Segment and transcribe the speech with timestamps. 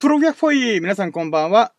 [0.00, 1.74] プロギャフォイ皆さんこんばんは。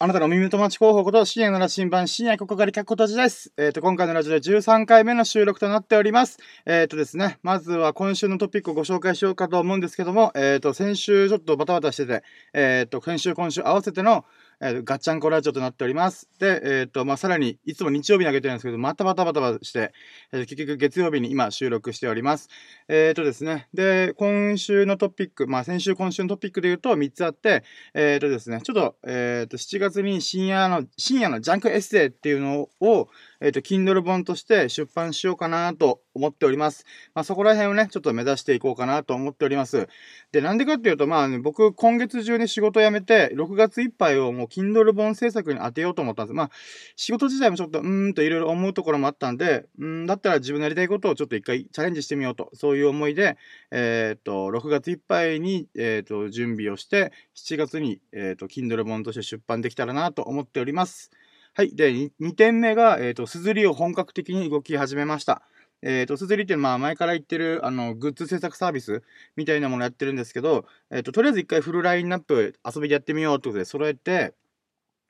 [0.00, 3.52] あなたの耳友達候補こと深夜の羅針盤深夜ここから客ことじです。
[3.56, 6.38] えっ、ー、と、今回のラジオで13回目の収録となっております。
[6.66, 14.24] えっ、ー、とですね、まずは今週のトピックをご紹介しようかと思うんですけども、えっ、ー、と、先週ちょっとバタバタしてて、えっ、と、先週今週合わせての、
[14.60, 16.28] えー、ガッチャンコラジオとなっております。
[16.38, 19.92] で、えっ、と、まあ、さらに、いつも日曜日に上げてるんですけど、またバタバタバタして、
[20.32, 22.48] えー、結局月曜日に今収録しております。
[22.88, 33.08] えっ、とですね、で、今週のトピック、まあ、先週今週のトピックで言うと3つあって、えっ、とですね、ちょっと、えっ、と、7月に深夜の、深夜のジャンクエッセイっていうのを、
[33.46, 36.84] えっ、ー、と、Kindle 本として出版しようかなと思っております。
[37.14, 39.88] まあ、そこら辺をね、ちょっと目指していこうかなと思っております。
[40.32, 46.34] で、なんでかっていうと、まあ、ね、僕、今月中に仕事辞めて、6月いっぱいをもう Kindle 本制作に当てようと思ったんです。
[46.34, 46.50] まあ、
[46.96, 53.36] 仕事自体もちょっと、うーんといろいろ思うところもあったんで、うん、だったら自分のやりたいことをちょっと一回チャレンジしてみようと、そういう思いで、
[53.70, 61.12] えっ、ー、と、6月いっぱいに、えっ、ー、と、準備をして、7月に、えっ、と、Kindle 本として出版できたらなと思っております。
[61.56, 61.74] はい。
[61.74, 65.40] で、2点目が、えっ、ー、と、すずりを本格的に動き始めました。
[65.80, 69.02] えっ、ー、と、すずりってまあ前から言ってる、あの、グッズ制作サービス
[69.36, 74.34] みたいなものやってるんですけど、えっ、ー、と、とりあえず一回フルラインナップ遊びでやってみようってことで揃えて、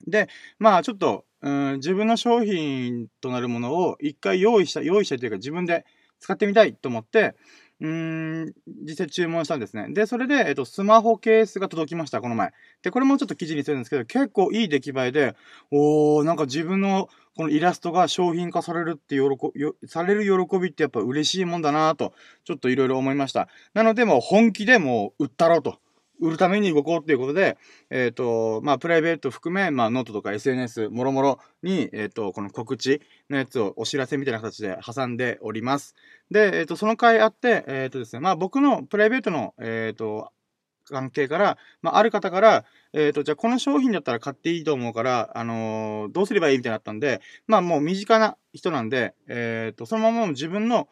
[0.07, 5.85] で、まあちょっと、うん、自分の商品となるものを一回用意した、用意したというか自分で
[6.21, 7.35] 使ってみたいと思って、
[7.79, 8.53] うーん、
[8.87, 9.87] 実際注文したんですね。
[9.93, 12.51] で、それで、えっと、スマホケースが届きました、この前。
[12.81, 15.35] で、これもちょっと記事にするんですけど、結構いい出来栄えで、
[15.71, 19.21] おー、なんか自分のこのイラストが商品化されるって喜
[19.53, 22.13] び、される喜びってやっぱ嬉しいもんだなと、
[22.45, 23.47] ちょっといろいろ思いました。
[23.75, 25.79] なので、もう本気でもう売ったろうと。
[26.19, 27.57] 売るために動こうっていうことで、
[27.89, 35.95] えっ、ー、と、まあ、プライベート含め、まあ、ノートとか SNS、もろもろに、えっ、ー、と、この告知のやつをお知らせみたいな形で挟んでおります。
[36.31, 40.31] で、えっ、ー、と、その回あって、えっ、とですね、まあ、僕のプライベートの、えっ、と、
[40.89, 50.87] 関係から、まあ、ある方から、えっ、と、じゃあこの商品だったら買っていいと思うから、あのどうすればいいみたいになったんで、まあ、もう身近な人なんで、えっ、と、そのまま自分の、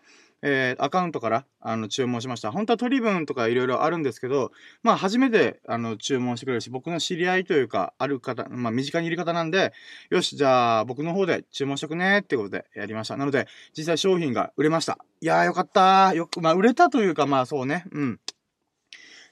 [0.47, 2.51] えー、アカウントから、あの、注文しました。
[2.51, 4.51] 本当は取り分とかいろいろあるんですけど、
[4.83, 9.73] まあ、初めて、あの、注文してくれるし、僕の知り合いというか、ある方、まあ、身近にいる方なんで、
[10.11, 13.17] よし、じゃあ、僕の方で注文しとくねってことでやりました。
[13.17, 14.99] なので、実際商品が売れました。
[15.19, 18.19] いやー、よかったよく、まあ、売れたというか、まあ、そうね、うん。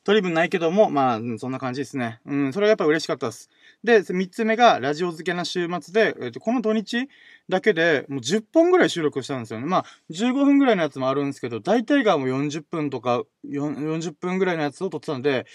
[0.03, 2.19] 取り分ないけども、まあ、そんな感じですね。
[2.25, 3.49] うん、それがやっぱ嬉しかったです。
[3.83, 7.07] で、3つ目が、ラジオ漬けな週末で、えっ、と、この土日
[7.49, 9.65] だけで、もう10本ぐらい収録したんですよね。
[9.65, 15.45] まあ、15分ぐらいのやつもあるんですけど、大体がもう40分とか、40分ぐらいのやつを撮ってたんで、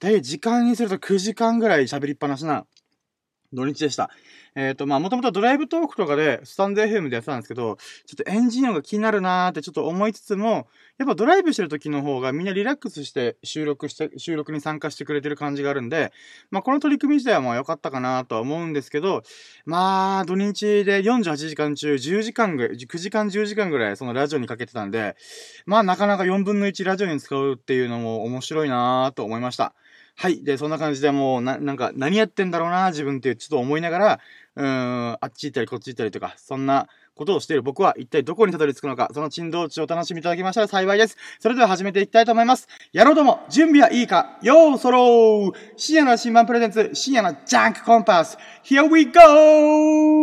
[0.00, 2.66] 大体時間にすると9時間ぐらい喋りっぱなしな
[3.52, 4.10] 土日でした。
[4.54, 7.76] えっ、ー、と、まあ、もともとドライブトークとかで、スタンド FM でやってたんですけど、
[8.06, 10.66] ちょっとエンジン音が気になるなーってちょっと思いつつも、
[10.98, 16.10] やっぱドライブしてる時の方がみんなリラックスして収録して、収録に参加してくれてる感じがあるんで、
[16.50, 19.22] まあ、この取り組み自体はまあ良かったかなとは思うんですけど、
[19.66, 25.16] まあ、土日で48時間中10時間ぐらい、9時間10時間ぐらいそのラジオにかけてたんで、
[25.66, 29.74] まあ、なかなか4分の1ラジオに使うっていうのも面白いなーと思いました。
[30.18, 30.42] はい。
[30.42, 34.20] で、そんな感じでもう、な、なんか、何やってんだろうな、自分ってちょっと思いながら、
[34.56, 41.18] うーん、あっち行ったりこっち行ったりとか、そんなことをしている僕は一体どこにたどり着くのか、その珍道中をお楽しみいただきましたら幸いです。
[41.38, 42.66] それでは始めていきたいと思います。
[42.92, 50.16] やろうとも、準備はいいかようそろー深夜の新版プレゼンツ、深夜のジャンクコンパス !Here we go!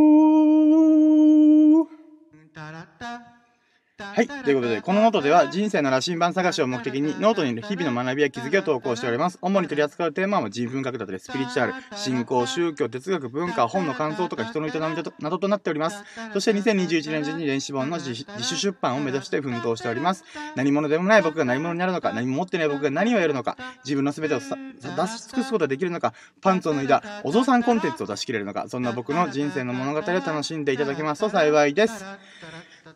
[4.03, 4.27] はい。
[4.27, 9.37] ということで、このノートでは人生の羅針盤探しを目的にノートにいる日々の学びや気づきを投稿しております。
[9.41, 16.03] 主に取り扱うテーマは人文学だったり、スピリチュアル、信仰、宗教、哲学、文化、本の感想とか人の営みなどとなっております。
[16.33, 20.23] そして2021年中に電子本の自主出版を目指して奮闘しております。
[20.55, 32.05] 何者でもない僕が何者になるのか、何も持ってない僕が何をやるのか、自分の全てを出し尽くすことができるのか、パンツを脱いだお父さんコンテンツを出し切れるのか、そんな僕の人生の物語を楽しんでいただけますと幸いです。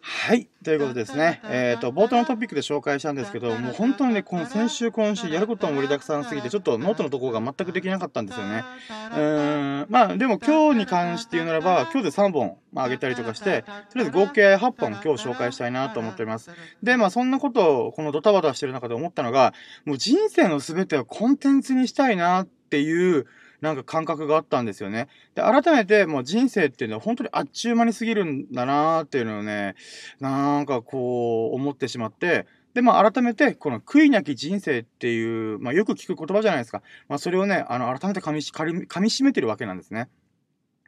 [0.09, 0.47] はい。
[0.63, 1.41] ということですね。
[1.44, 8.64] えっ、ー、と、冒頭のトピックで紹介したんですけど、もう本当にね、この先週、今週、やることも盛りだくさんすぎて、ちょっとノートのところが全くできなかったんですよね。
[9.11, 9.87] うーん。
[9.90, 16.52] まあ、でも今日に関して言うならば、今日で3本、まあ、あげたりとかして、とりあえず合計8本今日紹介したいなと思っております。
[16.82, 19.53] で、まあ、そんなことを、このドタバタしてる中で思ったのが、
[19.84, 23.26] もう人生の全てをコンテンツにしたいなっていう、
[23.62, 25.08] なんか感覚があったんですよね。
[25.36, 29.76] で、改めてもう人生っていうのは本当にあっちゅう間に過ぎるんだなーっていうのをね、
[30.20, 36.84] なんかこう思ってしまって、で、まあ改めてこの悔いなき人生っていう、まあよく聞く言葉じゃないですか。
[37.08, 40.09] まあそれをね、あの改めて噛み噛み締めてるわけなんですね。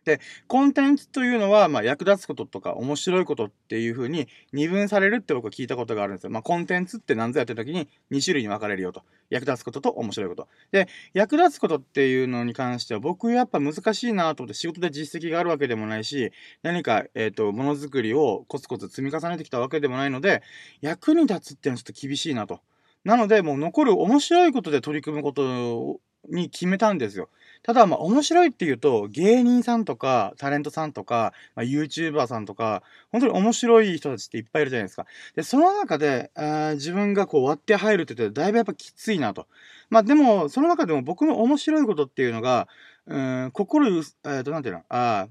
[0.05, 6.29] で、コンテンツというのは、まあ、役立つこととか面白いことっていう風に二分されるって僕は聞いたことがあるんですよ。
[6.29, 9.03] まあ、コンテンツって何ぞやってる時に2種類に分かれるよと。
[9.29, 10.47] 役立つことと面白いこと。
[10.71, 16.31] で、役立つことっていうのに関しては僕やっぱ難しいなと思って仕事で実績があるわけでもないし、
[16.63, 20.41] 何か、えっ、ー、と、ものづくりをコツコツ積み重ねてきたわけでもないので、
[20.81, 22.61] 役に立つっていうのはちょっと厳しいなと。
[23.03, 27.29] なので、もう残る面白いことで取り組むことに決めたんですよ。
[27.61, 35.05] ただ、まあ、面白いっていうと、芸人さんとか、タレントさんとか、まあ、YouTuber さんとか、本当に面白い人たちっていっぱいいるじゃないですか。
[35.35, 39.47] で、その中で、あ自分がこう割って入るって言って、だいぶやっぱきついなと。
[39.89, 42.67] まあ、でも、その中でも僕の面白いことっていうのが、
[43.07, 45.27] うん、心、えっ、ー、と、なんていうの、あ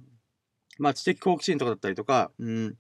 [0.79, 2.77] まあ、知的好奇心とかだったりとか、うん、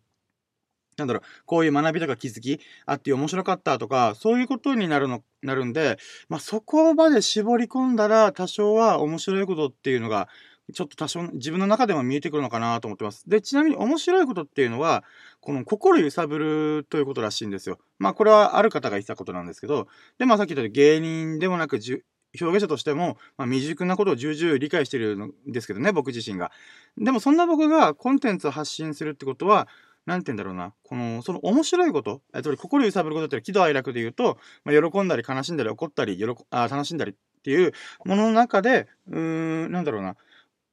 [0.99, 5.97] なんだろう、こういう学びとか気づきあって面白かったとか、そういうことになるの、なるんで、
[6.29, 10.29] まあ、そこまで絞り込んだら多少は面白いことっていうのが、
[10.75, 13.25] ちょっと多少自分の中でも見えてくるのかなと思ってます。
[13.27, 15.03] で、ちなみに面白いことっていうのは、
[15.41, 17.79] この心揺さぶるということらしいんですよ。
[17.99, 22.05] まあこれはある方が言ったことなんですけど、で、まあさっき言ったように芸人でもなくじゅ、
[22.39, 26.53] 表現者としても、まあ、未熟なことを重々理解してるんですけどね、僕自身が。
[26.99, 29.69] でもそんな僕がコンテンツを発信するってことは、
[30.09, 37.73] なんて言うんだろうな、この、その面白いこと、えっと、心揺さぶることって喜怒哀楽で言うと、まあ、喜んだり悲しんだり怒ったり、喜あ楽しんだりっていう
[38.07, 40.17] ものの中で、うーん、なんだろうな、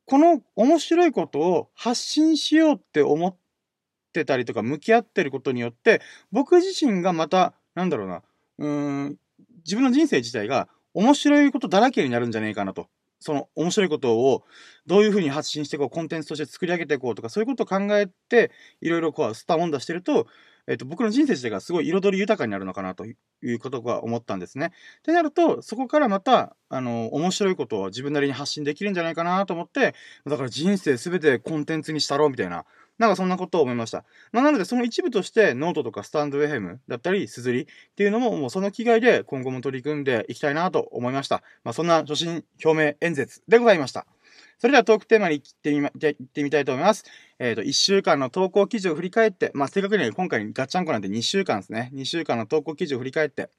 [0.06, 3.36] この面白いことを発信しようって思っ
[4.14, 6.02] てたりとか向き合ってることによって、
[6.32, 8.24] 僕自身がまた、なんだろうな、
[8.60, 8.70] うー
[9.10, 9.18] ん、
[9.66, 12.88] 自分の人生自体が面白いことだらけになるんじゃねえかなと。
[13.26, 14.44] その面白いことを
[14.86, 18.52] どういうふうに発信してこう、コンテンツとして作り上げていこうとか、そういうことを考えて、
[18.82, 20.28] いろいろこう、スターオンダしてると、
[20.68, 24.74] えっ、と、僕の人生自体がすごい彩り豊かになるのかなということは思ったんですね。
[25.00, 29.96] ってなると、そこからまた、あの、面白いことを自分なりに発信できるんじゃないかなと思って、
[30.28, 32.66] だから人生すべてコンテンツにしたろうみたいな、
[32.98, 34.06] なんかそんなことを思いました。
[34.32, 37.66] まあ、なので、その一部として、ノートとか stand.fm だったり、 SUZURI っ
[37.96, 41.44] ていうのも、もうその機会で今後も取り組んでいきたいなと思いました。
[41.64, 44.06] まあ、そんな所信表明演説でございました。
[44.58, 47.04] それではトークテーマに行ってみ、ま、行ってみたいと思います。
[47.40, 51.92] えっ、ー、と、1週間の投稿記事を振り返って、まあ、正確には今回ガッチャンコなんで2週間ですね。
[51.94, 53.50] 2週間の投稿記事を振り返って、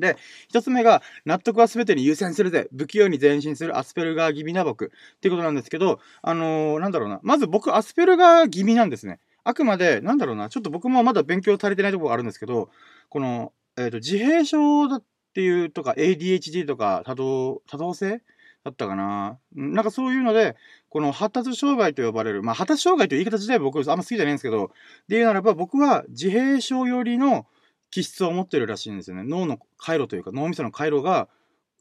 [0.00, 0.16] で、
[0.48, 2.68] 一つ目が、納得は全てに優先するぜ。
[2.76, 4.86] 不器用に前進するアスペルガー気味な僕。
[4.86, 7.20] っていうことなんですけど、あのー、なんだろうな。
[7.22, 9.20] まず僕、アスペルガー気味なんですね。
[9.44, 10.48] あくまで、なんだろうな。
[10.48, 12.70] ちょっと僕もまだ勉強足りてないところがあるんですけど、
[13.08, 15.04] この、えっ、ー、と、自閉症だっ
[15.34, 18.22] ていうとか、ADHD とか、多動、多動性？
[18.64, 19.38] だったかな。
[19.54, 20.56] なんかそういうので、
[20.88, 24.70] この発達障害と呼ばれる、まあ、発達障害という言い方自体僕あんま好きじゃないんですけど、
[25.08, 27.46] で言うならば僕は自閉症よりの、
[27.90, 29.24] 気質を持ってるらしいんですよね。
[29.24, 31.28] 脳の回路というか、脳みその回路が、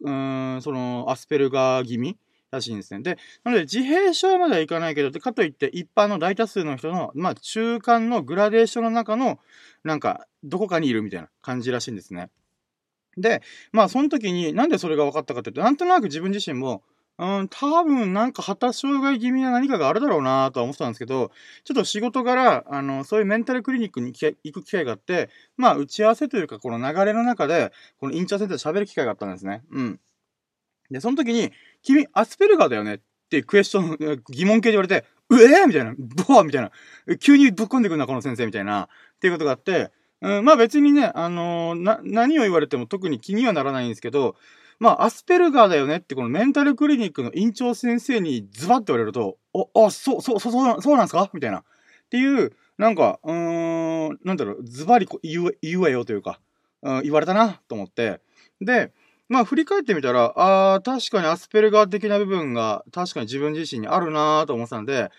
[0.01, 2.18] うーん、その、アスペルガー気味
[2.51, 3.01] らしいんですね。
[3.01, 9.39] で、なので、自閉症まではいかないけど、かといって、一般の大多数の人の、まあ、中間のグラデーションの中の、
[9.83, 12.30] なんか、どこかにいるみたいな感じらしいんですね。
[13.18, 16.83] で、まあ、その時に、なんでそれが分かったかっていうと、なんとなく自分自身も、
[17.19, 21.31] うん、多分なんか発達障害気味な何かがあるだろうなとは思ってたんですけど、
[21.64, 29.64] ちょっと仕事柄、あの、そういうメンタルクリニックに行く機会があって、まあ、打ち合わせというか、この流れの中で、このインチャーセンターで喋る機会があったんですね。
[29.72, 30.00] うん。
[30.92, 32.96] で、その時に、君、アスペルガーだよね？
[32.96, 33.00] っ
[33.30, 35.68] ていうクエスチョン、疑問形で言われて、うえー？
[35.68, 35.96] みたいな、
[36.28, 36.72] ボワみたいな、
[37.18, 38.88] 急にぶっ込んでくるな、この先生みたいな、っ
[39.19, 39.92] ていうことがあって、
[40.22, 44.36] うん、まあ別にね、あのー、な、何を言われても特に気にはならないんですけど、
[44.80, 51.30] まあ、アスペルガーだよねって、このメンタルクリニックの院長先生にズバッと言われると、お、あ、そう、そう、そう、そうなんすか？
[51.34, 51.60] みたいな。
[51.60, 51.64] っ
[52.10, 56.40] ていう、なんか、うーん、なんだろう、ズバリ言う、言うわよというか、
[56.84, 58.22] うん、言われたな、と思って。
[58.62, 58.92] で、
[59.30, 65.10] まあ、振り返ってみたら、ああ、確かにアスペルガー的な部分が、確かに自分自身にあるなと思ってたんで、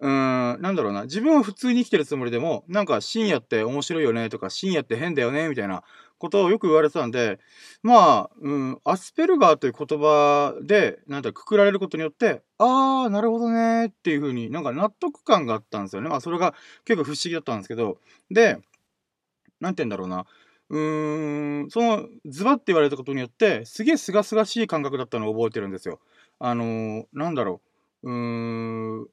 [0.00, 1.04] うーん、なんだろうな。
[1.04, 5.82] 自分は普通に生きてるつもりでも、なんか深夜って面白いよねとか、深夜って変だよねみたいな
[6.20, 7.40] ことをよく言われてたんで、
[7.82, 16.08] まあ、うん、アスペルガーという言葉で、なんだ、くくられることによって、あー、なるほどねっていう風になんか納得感があったんですよね。
[16.10, 17.98] まあ、それが結構不思議だったんですけど、
[18.30, 18.58] で、
[19.60, 20.26] なんて言うんだろうな。
[20.70, 26.00] うーん、その、ズバって言われたことによって、すげえ清々しい感覚だったのを覚えてるんですよ。
[26.38, 27.60] あのー、なんだろ
[28.02, 28.10] う。
[28.10, 29.08] うーん、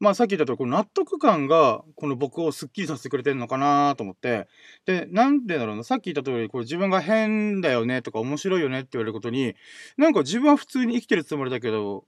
[0.00, 4.48] まあさっき言ったとこの納得感がこの僕をスッキリさせてくれてるのかなと思って、
[4.86, 9.54] で、なんでだろうな、さっき言った通り、これ自分が変だよねとか面白いよねって言われることに、
[9.98, 12.04] なんか自分は普通に生きてるつもりだけど、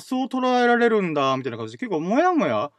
[0.00, 2.72] そう捉えられるんだ、みたいな感じで結構モヤモヤ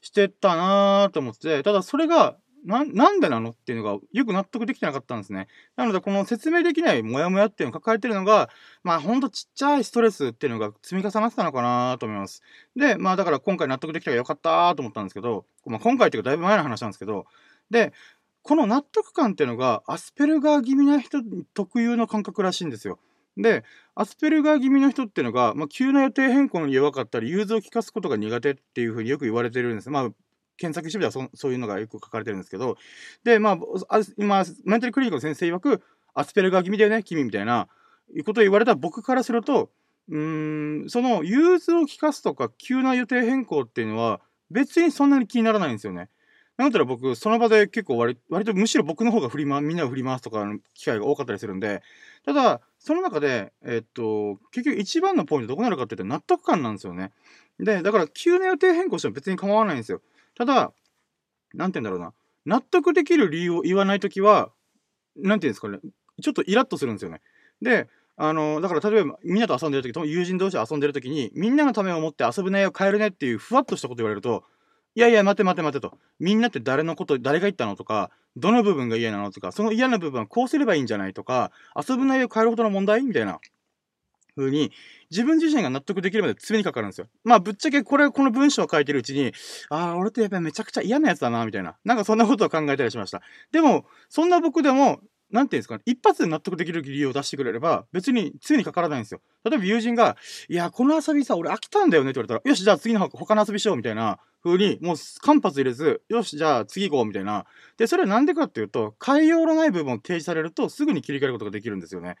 [0.00, 5.48] してたなと思って、ただそれがな、なんでなのっていうのがよく納得できてなかったんですね。
[5.76, 8.48] なので、この説明できないモヤモヤっていうのを抱えてるのが、
[8.82, 12.42] まあ、ほんとちっちゃいストレスっていうのが積み重なってたのかなと思います。
[12.76, 17.26] で、まあ、だから今回納得できたらよかったと思ったんですけど、まあ、今回っていうかだいぶ前の話なんですけど、
[17.70, 17.92] で、
[18.42, 21.18] この納得感っていうのが、アスペルガー気味な人
[21.54, 22.98] 特有の感覚らしいんですよ。
[23.36, 29.90] で、アスペルガー気味の人っていうのが、まあ、急な予定変更に弱かったり、融通を利かすことが苦手っていうふうによく言われてるんです。
[29.90, 30.10] まあ、
[30.56, 32.76] 検索してみたらそそういうのがよく書かれてるんですけど、
[33.24, 35.82] で、まあ、今、メンタルクリニックの先生曰く、
[36.14, 37.68] アスペルガー気味だよね、君みたいな、
[38.14, 39.70] いうことを言われた僕からすると、
[40.10, 44.20] うん、その融通を利かすとか、急な予定変更っていうのは、
[44.50, 46.08] 別にそんなに気にならないんですよね。
[46.56, 51.82] なんだったら僕、その場で結構割割とむしろ僕の方が振り回、みんなを振り回すとかの機会が多かったりするんで、
[52.24, 57.10] ただ、その中で、えっと、結局一番のポイントどこなるかって言ったら納得感なんですよね。
[57.58, 60.00] で、だから急な予定変更しても別に構わないんですよ。
[60.34, 60.72] ただ、
[61.54, 62.12] なんて言うんだろうな。
[62.46, 64.50] 納得できる理由を言わないときは、
[65.16, 65.78] なんて言うんですかね。
[66.22, 67.20] ちょっとイラッとするんですよね。
[67.62, 74.44] で、あの、だから例えばみんなと遊んでるとき、友人同士で遊んでるときに、みんなのためを思って遊ぶ内容を変えるねっていうふわっとしたこと言われると、
[74.96, 75.98] いやいや、待て待て待てと。
[76.20, 83.40] みんなって誰のこと、誰が言ったのとか、どの部分が嫌なのとか、その嫌な部分はこうすればいいんじゃないとか、遊ぶ内容を変えるほどの問題みたいな
[84.36, 84.70] 風に、
[85.14, 87.06] 自分自身が納得できるまで常にかかるんですよ。
[87.22, 89.32] まあ、ぶっちゃけこれ、この文章を書いてるうちに、
[89.70, 91.76] ああ、俺ってやっぱりめちゃくちゃ嫌なやつだな、みたいな。
[91.84, 93.22] なんかそんなことを考えたりしました。
[93.52, 99.20] でも、そんな僕でも、なんていうんですかね、一発で納得できる理由を出してくれれば、別に常にかからないんですよ。
[99.44, 100.16] 例えば友人が、
[100.48, 107.46] いや、この遊びさ、俺飽きたんだよねって言われたら、よし、じゃあ次の他の遊びしようみたいな風に、もう間髪入れず、よし、じゃあ次行こうみたいな。
[107.78, 112.16] で、それはなんでかっていうと、変えようのない部分を提示されると、すぐに切り替えることができるんですよね。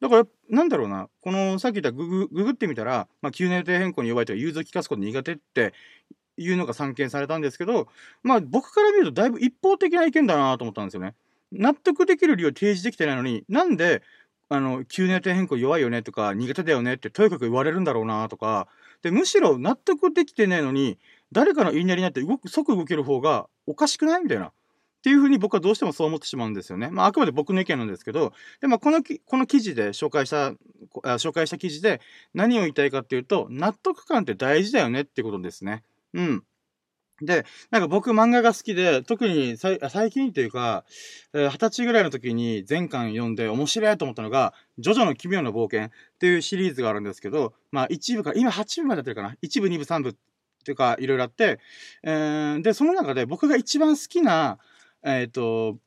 [0.00, 5.72] だから、なんだろうな、この、さっき言ったググ、ググってみたら、まあ、急年予定変更に弱いとか、融通を利かすこと苦手って
[6.36, 7.88] いうのが散見されたんですけど、
[8.22, 11.14] まあ、僕から見るとだいぶ一方的な意見だなと思ったんですよね。
[11.52, 14.02] 納得できる理由を提示できてないのに、なんで、
[14.48, 18.68] あの、急年予定変更弱いよねとか、苦手だよねってとにかく言われるんだろうなとか、
[19.02, 20.98] で、むしろ納得できてないのに、
[21.32, 24.52] 誰かの言いなりになって動く、即動ける方がおかしくないみたいな。
[25.04, 26.88] っていうふうに僕はどうしてもそう思ってしまうんですよね。
[26.90, 28.32] まあ、あくまで僕の意見なんですけど、
[28.62, 30.54] で、まあ、このき、この記事で紹介した、
[31.18, 32.00] 紹介した記事で
[32.32, 35.82] 何を言いたいかっていうと、納得感って大事だよねってことですね。
[36.14, 36.42] うん。
[37.20, 39.78] で、なんか僕漫画が好きで、特に最
[40.10, 40.86] 近っていうか、
[41.34, 50.14] 二十歳ぐらいの時に全巻読んで面白いと思ったのが、ジョジョの奇妙な冒険っていうシリーズがあるんですけど、まあ一部か、今8部までやってるかな ?1 部、2部、3部っ
[50.64, 51.60] ていうか、いろいろあって、
[52.04, 54.58] えー、で、その中で僕が一番好きな、
[55.04, 55.78] えっ、ー、と、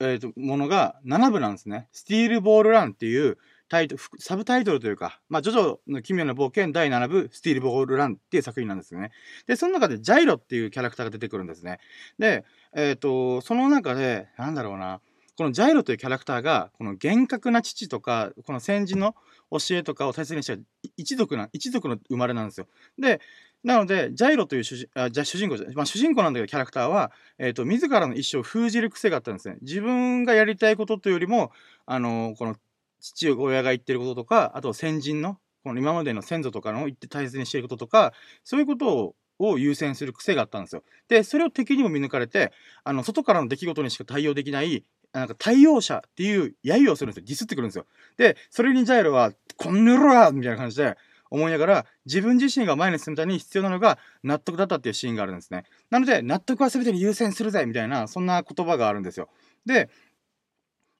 [0.00, 1.88] えっ、ー、と、ものが7部なんですね。
[1.92, 9.10] スティールボールランっていう、タイトルサブタイトルというか、まあ、ジョジョの奇妙な冒険第7部、スティールボールランっていう作品なんですよね。
[9.46, 11.78] で、その中でジャイロっていうキャラクターが出てくるんですね。
[12.18, 12.44] で、
[12.74, 15.00] えっ、ー、と、その中で、なんだろうな、
[15.36, 19.16] このジャイロというキャラクターが、この厳格な父とか、この先人の
[19.50, 20.56] 教えとかを大切にした
[20.96, 22.68] 一族な、一族の生まれなんですよ。
[22.98, 23.20] で、
[23.64, 29.56] なので、ジャイロという主人、あ、じゃ主人公じゃ、まあ主人公なんだけど、キャラクターは、えっ、ー、と、自らの意思を封じる癖があったんですね。
[29.62, 31.50] 自分がやりたいことというよりも、
[31.86, 32.56] あの、この
[33.00, 38.12] 父親が言ってることとか、あと先人の、この今までの先祖とかの言って大切にしていることとか、
[38.44, 40.84] そういうことをを優先する癖があったんですよ。
[41.08, 42.52] で、それを敵にも見抜かれて、
[42.84, 47.24] あの、外からの出来事にしか対応できない、なんか対応者っていう揶揄をするんですよ。
[47.26, 47.86] ディスってくるんですよ。
[48.16, 50.96] で、それにジャイロは、こんぬろみたいな感じで
[51.34, 55.64] 思いながら、自分自身が前に進むために必要なのが納得だったっていうシーンがあるんですね。
[55.90, 59.28] なので、納得は全てに優先するぜみたいな、そんな言葉があるんですよ。
[59.66, 59.90] で、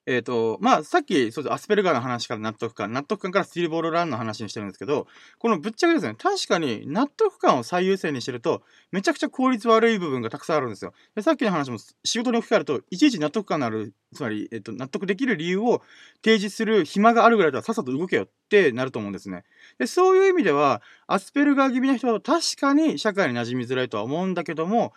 [0.07, 5.07] えっ、ー、と、まあ、さっき、そうです、アスペルガーの話から納得感、納得感からスティールボールランの話にしてるんですけど、
[5.39, 8.61] このぶっちゃけですね、確かに納得感を最優先にしてると、
[8.91, 10.93] めちゃくちゃ効率悪い部分がたくさんあるんですよ。
[11.15, 15.81] でさっきの話も仕事に置き換えると、いちいち納得感のある、つまり、えっ、と、納得できる理由を
[16.23, 19.43] 提示する暇があるぐらいだったらさっさと動けよってなると思うんですね。
[19.77, 24.93] で、そういう意味では、アスペルガー気味な人は確かに社会に馴染みづらいとは思うんだけども、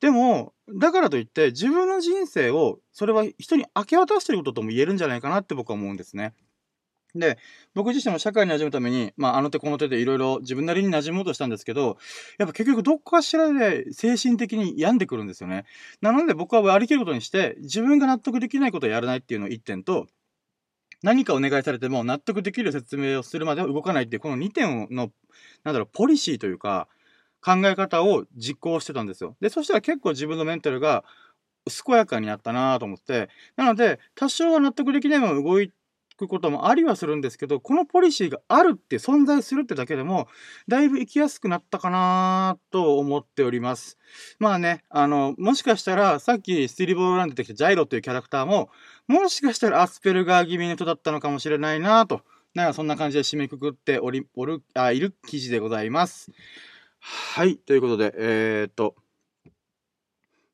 [0.00, 6.34] でも、だからといって自分の人生を、それは人に明け渡してることとも言えるんじゃないかなって僕は思うんですね。
[7.14, 7.38] で、
[7.74, 11.98] 僕自身も社会に馴染むために、まあ、あの手この手でいろいろ自分なりに馴染もうとしたんですけど、
[12.38, 15.64] やっぱ結局どっかしらで精神的に病んでくるんですよね。
[16.00, 20.06] なので僕は割り切ることにして、自分が納得できないことをやらないっていうのを一点と、
[21.02, 25.10] 何かお願いされても納得できる説明をするまでは動かないっていう、この2点の、
[25.64, 26.88] なんだろう、ポリシーというか、
[27.44, 29.36] 考え方を実行してたんですよ。
[29.40, 31.04] で、そしたら結構自分のメンタルが
[31.66, 35.74] 健やかになったなと思って、なので、多少は納得できないまま動いて
[36.16, 40.28] くこともありはするんですけど、このポリシーがあるって存在するってだけでも、
[40.68, 43.98] だいぶ生きやすくなったかなと思っております。
[44.38, 48.70] まあね、あの、もしかしたら、さっきスティリボールラン出てきたジャイロっていうキャラクターも、
[49.06, 52.22] もしかしたらアスペルガー気味の人だったのかもしれないなと、
[52.54, 56.30] なんかそんな感じで締めくくっており、おる、あ、いる記事でございます。
[57.00, 58.94] はい、ということで、えー、っと、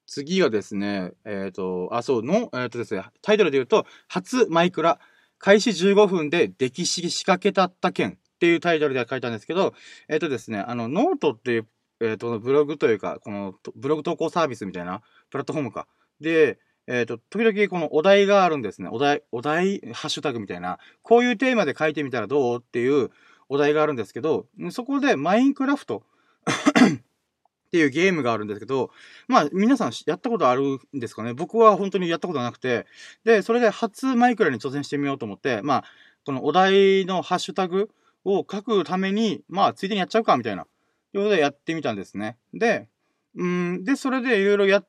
[0.09, 4.99] 次がですね、えっ、ー、と、あ、そうの、えっ、ー、とですね、タイトルで言うと、初マイクラ、
[5.38, 9.75] 開始15分で溺死しかけたった件っていうタイトルで書いたんですけど、
[10.09, 11.66] えっ、ー、とですね、あの、ノートっていう、
[12.00, 15.87] えっ、と、ブログというか、この、ブログ投稿サービスみたいなプラットフォームか。
[16.21, 18.88] で、えっ、と、時々このお題があるんですね。
[18.90, 23.11] お題、お題、ハッシュタグみたいな、こういうテーマで書いてみたらどうっていう
[23.49, 26.02] お題があるんですけど、そこでマインクラフト
[27.69, 28.91] っていうゲームがあるんですけど、
[29.29, 31.35] まあ皆さんやったことあるんですかね？
[31.35, 32.87] 僕は本当にやったことなくて、
[33.25, 35.85] で、それで初マイクラに挑戦してみようと思って、まあ、
[36.25, 37.91] このお題のハッシュタグ
[38.25, 40.67] を書くために、まあついでにやっちゃうかみたいな、
[41.13, 42.39] ということでやってみたんですね。
[42.55, 42.89] で、
[43.37, 44.89] うん、で、それでいろいろやっ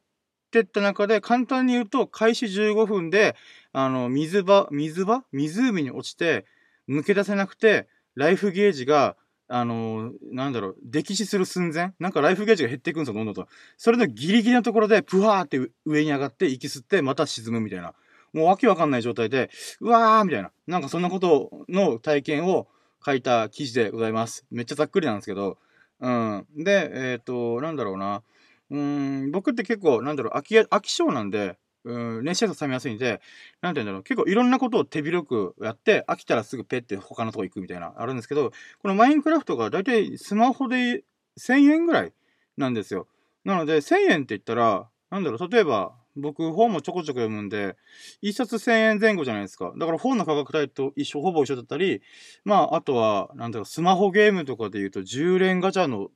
[0.50, 3.36] てった中で、簡単に言うと、開始15分で、
[3.74, 5.24] あの、水場、水場？
[5.32, 6.46] 湖に落ちて、
[6.90, 9.16] 抜け出せなくて、ライフゲージが
[9.52, 11.92] あのー、なんだろう、溺死する寸前？
[12.00, 13.48] なんかライフゲージが減っていくんですよ、どんどんと。
[13.78, 17.94] それのギリギリのところで、プワーって上に上がって、息吸って、また沈むみたいな。
[18.32, 19.50] もうわけわかんない状態で、
[19.82, 20.52] うわーみたいな。
[20.68, 22.68] なんかそんなことの体験を
[23.04, 24.46] 書いた記事でございます。
[24.52, 25.58] めっちゃざっくりなんですけど。
[26.00, 26.46] うん。
[26.56, 28.22] で、えっ、ー、と、なんだろうな。
[28.70, 33.22] うん、僕って結構、なんだろう、飽き、飽き性なんで、うん、熱射冷めやすいんで、
[33.62, 41.04] なんて言うんだろう、結構いろんなことを手広くやって、飽きたらすぐペッて他のとこ行くみたいな、あるんですけど、このマインクラフトがだいたいスマホで
[41.40, 42.14] 1000円ぐらい
[42.58, 43.08] なんですよ。
[43.46, 47.78] なので、1000円って言ったら、なんだろう、例えば、僕、本もちょこちょこ読むんで、
[48.22, 49.74] 1冊1000円前後じゃないですか。
[49.78, 52.02] だから本の価格帯と一緒、ほぼ一緒だったり、
[52.44, 56.10] まあ、あとは、なんだろう、スマホゲームとかで言うと、10連ガチャの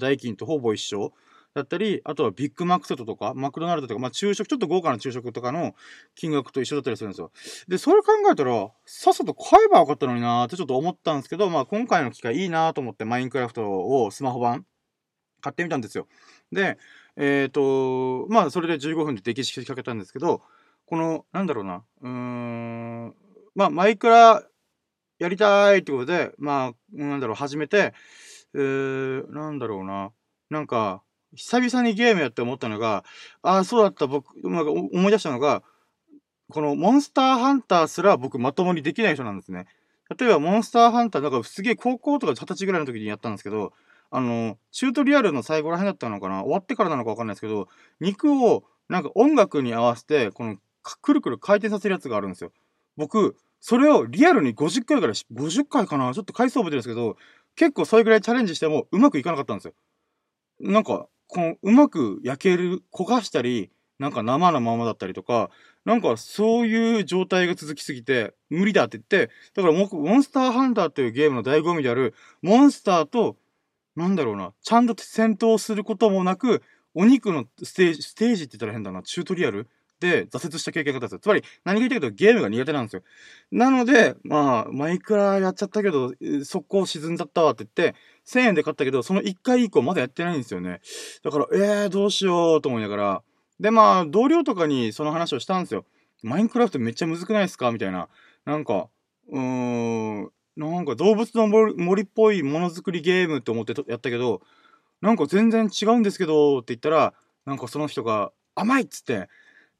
[0.00, 1.12] 代金とほぼ一緒。
[1.58, 5.74] だったり、あとはビッグマックセットとか、マクドナルドとか、まあ昼食、ちょっと豪華な昼食とかの
[6.14, 7.30] 金額と一緒だったりするんですよ。
[7.68, 14.64] で、それ考えたら、さっさと買えばよかったのになーってちょっと思ったんですけど、まあ今回の機会いいなと思ってマインクラフトをスマホ版
[15.40, 16.06] 買ってみたんですよ。
[16.52, 16.78] で、
[17.16, 20.42] えっ、ー、と、まあそれで15分で歴史かけたんですけど、
[20.86, 23.14] この、なんだろうな、うーん、
[23.54, 24.42] まあマイクラ
[25.18, 27.92] やりたいってことで、まあ、なんだろう、始めて、
[28.54, 30.12] えー、なんだろうな、
[30.48, 31.02] なんか、
[31.34, 33.04] 久々にゲームやって思ったのが、
[33.42, 35.62] ああ、そうだった、僕、なんか思い出したのが、
[36.50, 39.66] このモンスターハンターすら僕まともにできない人なんですね。
[40.18, 43.74] 例えばモンスターハンター、なんかすげえ高校とか二十歳ぐらいの時にやったんですけど、
[44.10, 46.40] あの、チュートリアルの最後ら辺だったのかな？
[46.40, 47.68] 終わってからなのかわかんないですけど、
[48.00, 52.52] 肉をなんか音楽に合わせて、このくるくる回転させるやつがあるんですよ。
[52.96, 56.14] 僕、それをリアルに50回ぐら、50回かな？
[56.14, 57.18] ちょっと回数覚えてるんですけど、
[57.54, 59.74] 結構それぐらいチャレンジしてもうまくいかなかったんですよ。
[60.60, 65.50] なんか、この、うまく焼ける、焦がしたり、なんか生のままだったりとか、
[65.84, 73.36] なんかそういう状態が続きすぎて、無理だって言って、だから僕モンスターハンターというゲームの醍醐味である、モンスターと、
[73.96, 76.62] なんだろうな、ちゃんと戦闘することもなく、
[76.94, 79.68] お肉のステージ、ステージって言ったら変だな、チュートリアル
[80.00, 81.18] で挫折した経験があったんですよ。
[81.20, 83.02] つまり、何が言いたいけどゲームが苦手なんですよ。
[83.50, 86.12] なので、まあ、マイクラやっちゃったけど、
[86.44, 90.80] 速攻沈んじゃったわって言って、1000円で買ったけど、その1回以降まだやってないんですよね。
[91.24, 93.22] だから、えー、どうしようと思いながら。
[93.58, 95.84] で、まあ、同僚とかにその話をしたんですよ。
[96.22, 97.70] マインクラフトめっちゃ難くないですか？
[97.72, 98.08] みたいな。
[98.44, 98.88] なんか、
[99.30, 104.42] うーん、なんか動物の森っぽいものづくりゲームって思ってやったけど、
[105.00, 107.14] なんか全然違うんですけどって言ったら、
[107.46, 109.28] なんかその人が甘いっつって、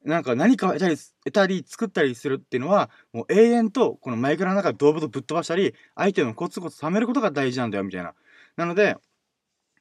[0.05, 8.13] なんか何か得たり、得たり作ったりするっていうのは、もう永遠とこのマイクラの中で動物をぶっ飛ばしたり、アイテムをコツコツ貯めることが大事なんだよ、みたいな。
[8.59, 8.97] なので、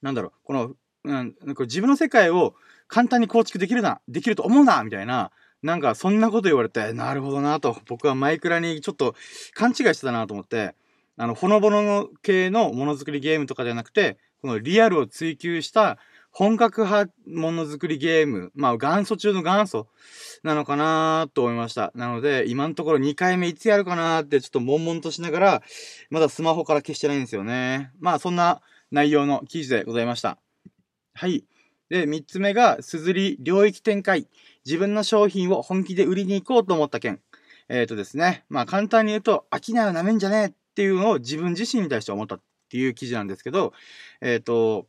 [0.03, 0.73] なんだろう、この、
[1.05, 2.55] うん、なんか自分の世界を
[2.87, 5.33] 簡単に構築できるな、できると思うな、みたいな、
[5.65, 9.17] なんかそんなこと言われて、なるほどなと、僕はマイクラにちょっと
[9.53, 10.77] 勘違いしてたなと思って、
[11.17, 15.99] あの、ほのぼの系のものづくりゲームとかじゃなくて、このリアルを追求した
[16.39, 19.89] 本格派ものづくりゲーム、まあ元祖中の元祖
[20.45, 21.91] なのかなと思いました。
[21.97, 25.63] なので、今のところ2回目いつやるかなってちょっと悶々としながら、
[26.11, 27.91] まだスマホから消してないんですよね。
[27.99, 28.61] まあそんな
[28.93, 30.39] 内容の記事でございました。
[31.13, 31.43] はい。
[31.89, 34.29] で、3つ目が、すずり領域展開。
[34.65, 37.21] 自分の商品を本気で売りに行こうと思った件。
[37.69, 38.45] えっ、ー、とですね。
[38.49, 43.73] まあ簡単に言うと、飽きないをなめんじゃねえっていうのを自分自身に対して思ったっていう記事なんですけど、
[44.21, 44.87] えっ、ー、と、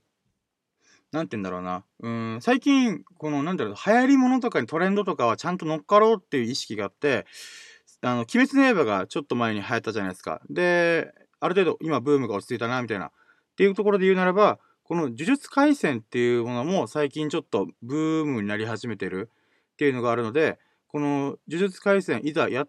[1.12, 1.84] なんて言うんだろうな。
[2.02, 7.26] うん、最近、この、なんだろう、流行り物とかにトレンドとかはちゃんと乗っかろうっていう意識があって、
[8.02, 10.42] あの、鬼滅の刃がちょっと前に流行ったじゃないですか。
[10.50, 13.08] で、ある程度今ブームが落ち着いたな、みたいな。
[13.08, 13.12] っ
[13.58, 19.30] ていうところで言うならば、この呪術廻戦っていうものも最近ちょっとブームになり始めてる
[19.74, 22.66] っていうのがあるので、この呪術廻戦いざや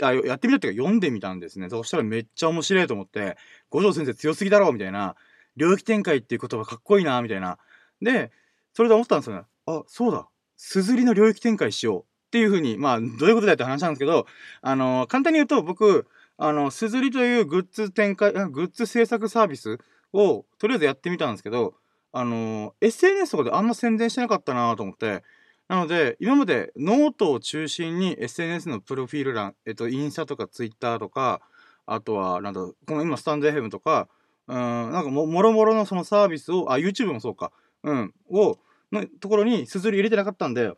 [0.00, 1.68] あやってみたっていうか読んでみたんですね。
[1.68, 3.36] そしたらめっちゃ面白いと思って、
[3.70, 5.16] 五条先生強すぎだろみたいな、
[5.56, 7.58] 領域展開っていう言葉かっこいいなみたいな。
[8.00, 8.30] で、
[8.74, 9.42] それで思ったんですよね。
[9.66, 10.28] あ、そうだ。
[10.56, 12.00] すずりの領域展開しよう。
[12.00, 14.26] っていうふうに、まあ、どういうことだって話なんですけど、
[14.62, 16.06] あの、簡単に言うと僕、
[16.38, 19.78] あの、すずりというグッズ展開、グッズ制作サービス
[20.14, 21.74] をとりあえずやってみたんですけど、
[22.10, 25.22] あの、SNS とかであんま宣伝してなかったなと思って、
[25.68, 31.42] なので、今までノートを中心に SNS のプロフィール欄、えっと、インスタとかツイッターとか、
[31.84, 34.08] あとは、なんだこの今、スタンド FM とか、
[34.52, 38.58] うん、なんかも、もろもろのそのサービスを、あ、YouTube もそうか、うん、を、
[38.92, 40.74] のところにすずり入れてなかったんで、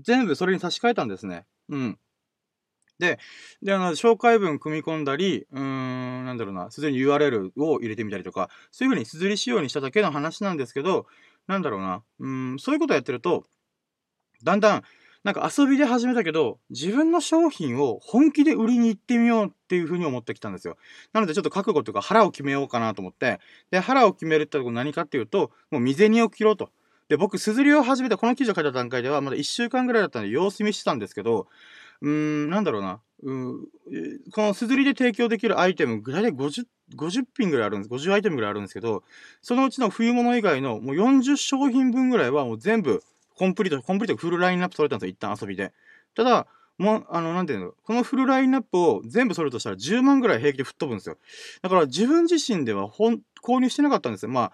[0.00, 1.44] 全部それに差し替えたんですね。
[1.68, 1.98] うん。
[2.98, 3.18] で、
[3.62, 11.06] で、あの、紹介文組み込んだり、うーん、なんだろうな、すずりに URL を入れてみたりとか、そういう風にすずり仕様にしただけの話なんですけど、
[11.46, 13.44] なんだろうな、うん、そういうことやってると、
[14.42, 14.82] だんだん、
[15.28, 20.78] なんか遊びで始めたけど、自分の商品を本気で売りに行ってみようっていう風に思ってきたんですよ。
[21.12, 23.38] なのでちょっと覚悟というか腹を決めようかなと思って、
[23.70, 26.70] で、腹を決めるってこと何かっていうと、もう未銭を切ろうと。
[27.10, 31.46] で、僕、すずりを始めた、この記事を書いた段階では、まだ1週間ぐらいだったんで様子見してたんですけど、
[32.00, 33.02] うーん、なんだろうな。
[33.22, 33.68] う
[34.32, 36.64] このすずりで提供できるアイテム、大体50、
[36.96, 37.92] 50品ぐらいあるんです。
[37.92, 39.02] 50アイテムぐらいあるんですけど、
[39.42, 43.02] そのうちの冬物以外のもう40商品分ぐらいはもう全部
[43.38, 45.72] コンプリート、コンプリートフルラインナップ取れたんですよ、一旦遊びで。
[46.14, 46.46] ただ、
[46.76, 51.16] もう、あの、なんていうの、このフルラインナップを全部取るとしたら10万ぐらい平気で吹っ飛ぶんですよ。
[51.62, 54.30] だから自分自身では本、購入してなかったんですよ。
[54.30, 54.52] まあ、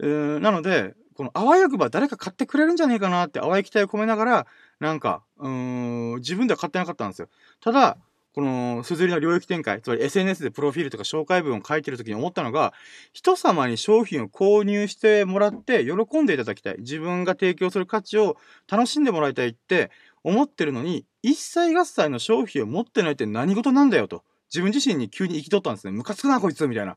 [0.00, 4.46] えー、なので、このあわよくば誰か買ってくれるんじゃねえかなって淡い期待を込めながら、
[4.80, 7.28] なんか、うーん、自分では買ってなかったんですよ。
[7.60, 7.96] ただ、
[8.36, 12.74] この、すずりの領域展開、つまり SNS でプロフィールとか紹介文を書いてる時に思ったのが、
[13.14, 16.76] 人様に商品を購入してもらって喜んでいただきたい。
[16.80, 18.36] 自分が提供する価値を
[18.70, 19.90] 楽しんでもらいたいって
[20.22, 24.22] 思ってるのに、一切合切の商品を持ってないって何事なんだよと。
[24.52, 25.92] 自分自身に急に生きとったんですね。
[25.92, 26.92] ムカつくなこいつみたいな。
[26.92, 26.96] っ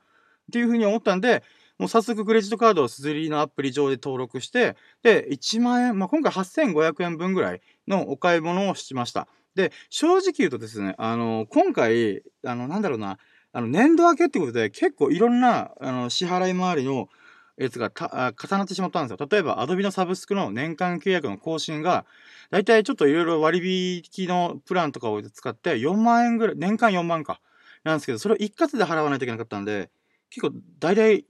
[0.51, 1.43] ていうふうに思ったんで、
[1.77, 9.29] もう早速クレジットカードをすずりのアプリ上で登録して、で、1万円、まあ、今回8500円分ぐらいのお買い物をしました。
[9.55, 13.17] で、正直言うとですね、あの、今回、あの、なんだろうな、
[13.51, 17.09] あの、年度明けってことで結構いろんな、あの、支払い回りの
[17.57, 19.27] やつが重なってしまったんですよ。
[19.29, 22.05] 例えば、Adobe のサブスクの年間契約の更新が、
[22.51, 27.41] だいたいちょっといろいろ割引のプランとかを使って4万円ぐらい、年間4万か。
[27.83, 29.89] なんですけど、それを一括で払わないといけなかったんで、
[30.29, 31.25] 結構大体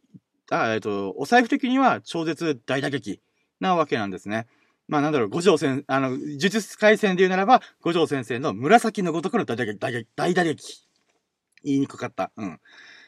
[0.52, 3.22] あ、えっ、と、お財布的には超絶大打撃
[3.60, 4.48] なわけなんですね。
[4.90, 10.88] まあなんだろう、五条先、あの、呪術回戦で言うならば、五条先生の紫のごとくの大打撃、大打撃、大打撃。
[11.64, 12.32] 言いにくかった。
[12.36, 12.60] うん。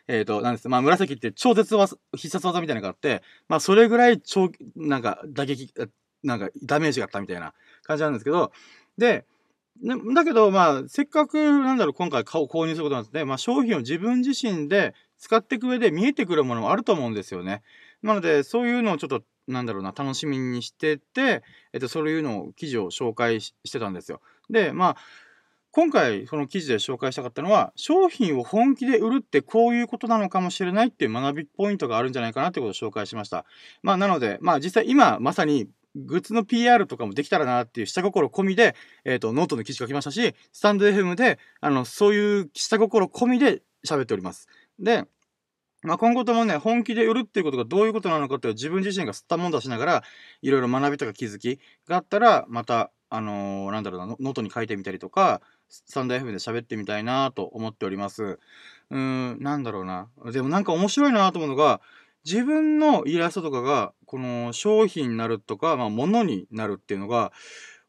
[0.08, 0.70] えっ、ー、と、なんです。
[0.70, 5.74] まあ紫って超絶技、必殺技みたいなのがあって、まあそれぐらい超、なんか打撃、
[6.24, 8.52] なんかダメージがあったみたいな感じなんですけど、
[8.98, 9.26] で、
[10.14, 13.26] だけど、まあ、せっかく、なんだろう、今回購入することなんですね。
[13.26, 17.64] まあ、商品を自分自身で使っていく上で見えてくるものもあると思うんですよね。
[18.04, 24.22] なので、そういうのをちょっと、なんだろうな、楽しみにしてて、えっと、そういうのを、記事を紹介してたんですよ。
[24.50, 24.98] で、まあ、
[25.72, 33.46] 今回、その記事で紹介したかったのは、商品を本気で売るってこういうことなのかもしれないっていう学びポイントがあるんじゃないかなってことを紹介しました。
[33.82, 44.48] まあ、なので、まあ、実際今、まさに、グッズの PR とかもできたらなっていう下心込みで、えっ、ー、と、ノートの記事書きましたし、スタンド FM で、あの、そういう下心込みで喋っております。
[44.80, 45.06] で、
[45.84, 50.04] まあ、今後ともね、本気で売るっていうことがどういうことなのかっていう自分自身が吸ったもんだしながら、
[50.42, 58.24] いろいろ学びとか気づきがあったら、また、あのー、なんだろうな、ノートに書いてみたりとか、スタンド FM で喋ってみたいなと思っております。
[58.24, 60.10] うーん、なんだろうな。
[60.32, 61.82] でもなんか面白いなと思うのが、
[62.24, 67.32] 自分のイラストとかが、この商品になるとか、まあ、物になるっていうのが、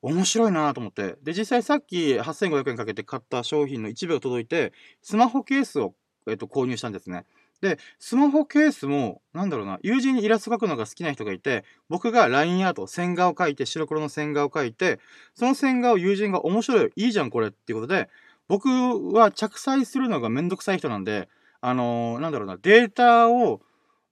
[0.01, 1.17] 面白いなと思って。
[1.23, 5.95] で、実際さっき8500円かけて買った商品の一部が届いて、スマホケースを、
[6.29, 7.25] えっと、購入したんですね。
[7.63, 14.99] で、スマホケースも、なんだろうな、友人にイラスト描くのが好きな人がいて、僕が ラインアート、線画を描いて、白黒の線画を描いて、
[15.35, 18.11] その線画を友人が面白い、いいじゃんこれっていうことで、
[18.49, 18.69] 僕
[19.13, 21.29] は着彩するのがめんどくさい人なんで、
[21.61, 23.61] あのー、なんだろうな、データを、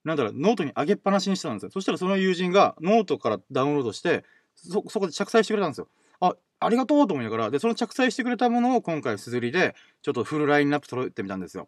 [0.05, 1.71] なんだろう、ノートに上げっぱなしにしてたんですよ。
[1.71, 4.23] そしたらその友人がノートからダウンロードして、
[4.55, 5.89] そ、そこで着彩してくれたんですよ。
[6.21, 11.67] あ、ありがとうと思いながら、で、その着彩してくれたものを今回すずりで、ちょっとフルラインナップ揃えてみたんですよ。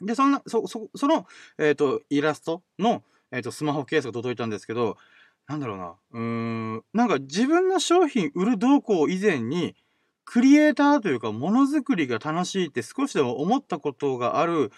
[0.00, 1.26] で、そんな、そ、そ、その、
[1.58, 4.96] えっ、ー、と、イラストの、えっ、ー、と、スマホケースが届いたんですけど、
[5.46, 9.76] なんだろうな、うん、なんか自分の商品売る動向以前に、
[10.24, 14.72] クリエイターというか、ものづくりが楽しいって少しでも思ったことがある、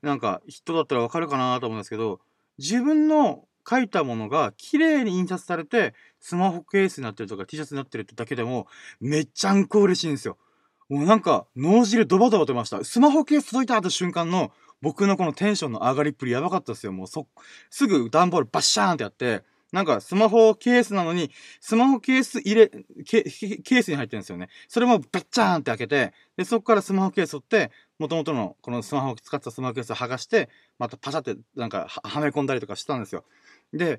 [0.00, 2.20] なんか人だったらわかるかなと思うんですけど、
[2.58, 8.66] 自分の書いたものが綺麗に印刷されて、スマホケースになってるとか T シャツになってるってだけでも、
[9.00, 10.38] めっちゃんこ嬉しいんですよ。
[10.88, 12.84] もうなんか、脳汁ドバドバ出ました。
[12.84, 16.92] スマホケース届いたって瞬間の、僕のこのテンションの上がりっぷりやばかったですよ。
[16.92, 17.26] もうそ、
[17.70, 19.42] すぐ段ボールバッシャーンってやって、
[19.72, 22.70] なんかスマホケースなのに、スマホケース入れ、
[23.04, 24.48] ケケースに入ってるんですよね。
[24.68, 33.24] それもバッチャーンって開けて、で、そこからスマホケースをって、元々のこのスマホを使ったスマホケースを剥がして、またパシャってなんかはめ込んだりとかしたんですよ。
[33.72, 33.98] で、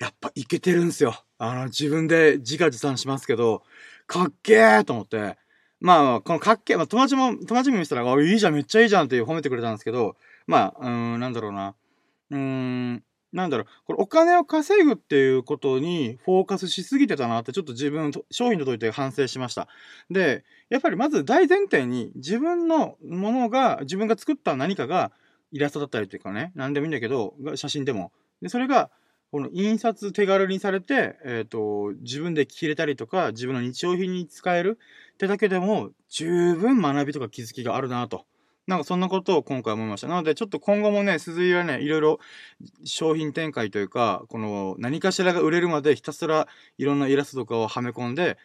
[0.00, 1.14] やっぱいけてるんですよ。
[1.38, 3.62] あの、自分で自画自賛しますけど、
[4.08, 5.38] かっけーと思って、
[5.82, 10.16] まあ、このかっけー、まあ、友達も、友達も見せたら、あ、いいじゃん、めっちゃいいじゃんって褒めてくれたんですけど、
[10.46, 11.74] まあ、うん、なんだろうな。
[12.30, 19.66] うーん、なんだろう、これお金を稼ぐっていうことにフォーカスしすぎてたなってちょっと自分、商品届いて反省しました。
[20.08, 25.10] で、やっぱりまず大前提に自分のものが、自分が作った何かが
[25.50, 28.12] イラストだったりっていうかね、何でもいいんだけど、写真でも。
[28.40, 28.90] で、それが、
[29.32, 34.78] この印刷手軽にされて、えっ、ー、と、自分で着れたりとか、自分の日用品に使える
[35.14, 38.26] ってだけでも、十分学びとか気づきがあるなと。
[38.66, 40.06] なんかそんなことを今回思いました。
[40.06, 42.20] なのでちょっと今後もね、鈴井はね、いろいろ
[42.84, 48.36] 商品展開というか、この何かしらが売れるまでひたすらいろんなイラストとかをはめ込んで、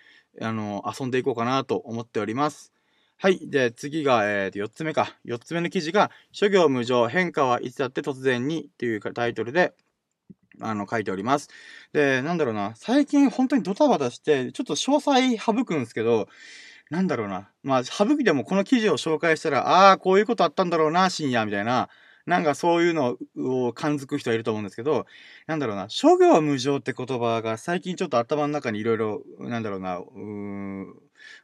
[0.41, 2.71] あの、遊んでいこうかなと思っております。
[3.17, 3.50] はい。
[3.50, 5.17] で、次が、えー、と、4つ目か。
[5.26, 9.73] 4つ目の記事が、諸行無常、変化はいつだって突然にっていうタイトルで、
[10.62, 11.50] あの、書いております。
[11.93, 12.74] で、なんだろうな。
[12.76, 16.28] 最近本当にドタバタして、ちょっと詳細省くんですけど、
[16.89, 17.50] なんだろうな。
[17.63, 21.89] まあ、省きでもこの記事を紹介したら、ああ、こういうことあったんだろうな、深夜、みたいな。
[22.26, 25.06] なんかそういうのを感づく人いると思うんですけど、
[25.48, 30.96] なんだろうな、諸行無常って言葉が最近ちょっと頭の中にいろいろ、なんだろうな、うーん、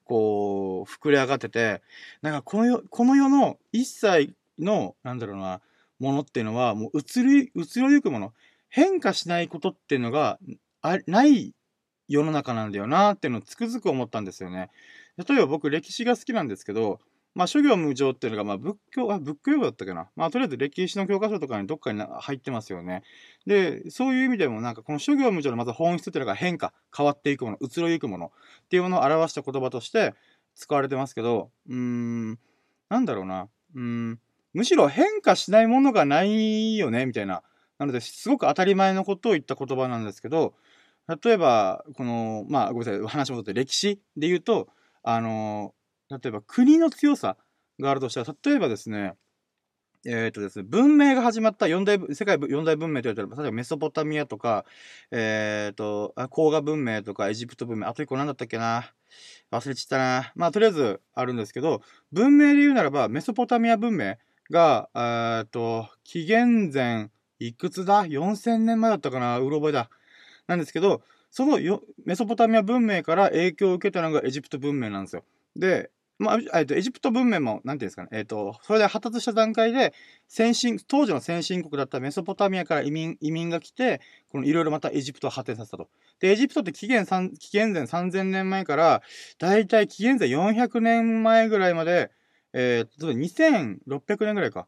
[0.05, 1.81] こう、膨れ上がってて、
[2.21, 5.61] なんかこの世、この世の一切の、なんだろうな、
[5.99, 8.33] ものっていうのは、もう移り、移りゆくもの、
[8.75, 10.39] 変化しないことっていうのが、
[10.81, 11.53] あ、ない
[12.07, 14.71] 世の中なんだよなっていうのをつくづく思ったんですよね。
[15.15, 16.99] 例えば僕歴史が好きなんですけど、
[17.35, 20.09] まあ、諸行無常っていうのが、まあ、仏教、あ、仏教用語だったっけな。
[20.15, 23.03] まあ、とりあえず歴史の教科書とかにどっかに入ってますよね。
[23.45, 28.31] で、そういう意味でもなんか、この諸行無常のまず本質っていうのが変化、変わっていくもの、移ろいくもの
[28.65, 30.15] っていうものを表した言葉として
[30.55, 32.39] 使われてますけど、うーん、
[32.89, 33.49] なんだろうな。
[33.75, 34.19] うん、
[34.53, 37.43] むしろ変化しないものがないよね、みたいな。
[37.83, 40.53] なので、すごく当たり前のことを言った言葉なんですけど、
[41.23, 44.69] 例えば、この、まあ、ごめんなさい、話戻って歴史で言うと、
[45.03, 45.73] あの、
[46.09, 47.35] 例えば国の強さ
[47.79, 49.15] があるとしたら、例えばですね、
[50.05, 54.65] えっ、ー、とですね、文明が始まった四大、世界四大文明と言われたら、例えばメソポタミアとか、
[55.11, 58.93] えっ、ー、と、黄河文明とかエジプト文明、あと一個何だったっけな
[59.51, 60.31] 忘れちったな。
[60.35, 64.15] まあ、とりあえずあるんですけど、文明で言うならば、メソポタミア文明
[64.49, 67.09] が、えっ、ー、と、紀元前、
[67.47, 69.39] いくつだ ?4000 年前だったかな？
[69.39, 69.89] うろ覚えだ。
[70.47, 71.01] なんですけど、
[71.31, 75.23] そのよメソポタミア文明から影響を受けたのがエジプト文明なんですよ。
[75.55, 79.93] で、まあ、えっと、エジプト文明も、なんていうんですかね、えっと、それで発達した段階で、
[80.27, 85.89] 先進、当時の先進国だったメソポタミアから移民、移民が来て、このいろいろまたエジプトを発展させたと。
[86.19, 89.01] で、エジプトって紀元3、紀元前3000年前から、
[89.39, 92.11] だいたい紀元前400年前ぐらいまで、
[92.53, 94.67] えっー、2600年ぐらいか、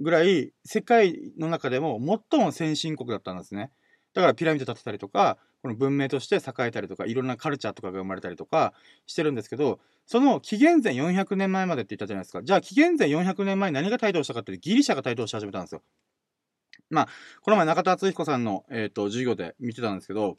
[0.00, 1.98] ぐらい、世界の中でも
[2.30, 3.70] 最も先進国だったんですね。
[4.14, 8.72] だからピラミッド建てたりとか、この文明として栄えたりとか、いろんなカルチャーとかが生まれたりとか
[9.06, 12.42] してるんですけど、その紀元前400年前までって言ったじゃないですか。
[12.42, 15.82] じゃあ紀元前400年前に何が台頭したかってギリシャが台頭し始めたんですよ。
[16.90, 17.08] まあ、
[17.42, 20.38] この前中田敦彦さんの、えーと、授業で見てたんですけど、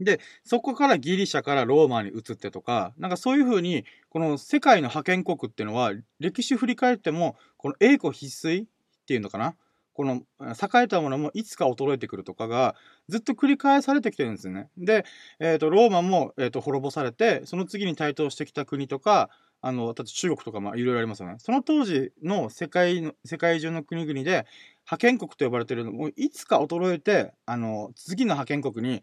[0.00, 8.66] で、そこからギリシャからローマに移ってとか、なんかそういう風に、この世界の覇権国っていうのは、歴史振り返っても、この栄枯必衰っ
[9.06, 9.54] ていうのかな？
[9.94, 12.74] この栄えたものもいつか衰えてくるとかが
[13.08, 14.68] ずっと繰り返されてきてるんですよね。
[14.76, 15.06] で、
[15.40, 19.30] えーと、ローマも、えーと、滅ぼされてその次に台頭してきた国とか
[19.62, 21.36] あの例えば中国とかもいろいろありますよね。
[21.38, 24.44] その当時の世界の世界中の国々で
[24.84, 29.02] 覇権国と呼ばれてるのもいつか衰えてあの次の覇権国に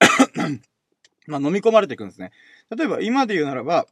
[1.26, 2.32] まあ飲み込まれていくんですね。
[2.74, 3.86] 例えば今で言うならば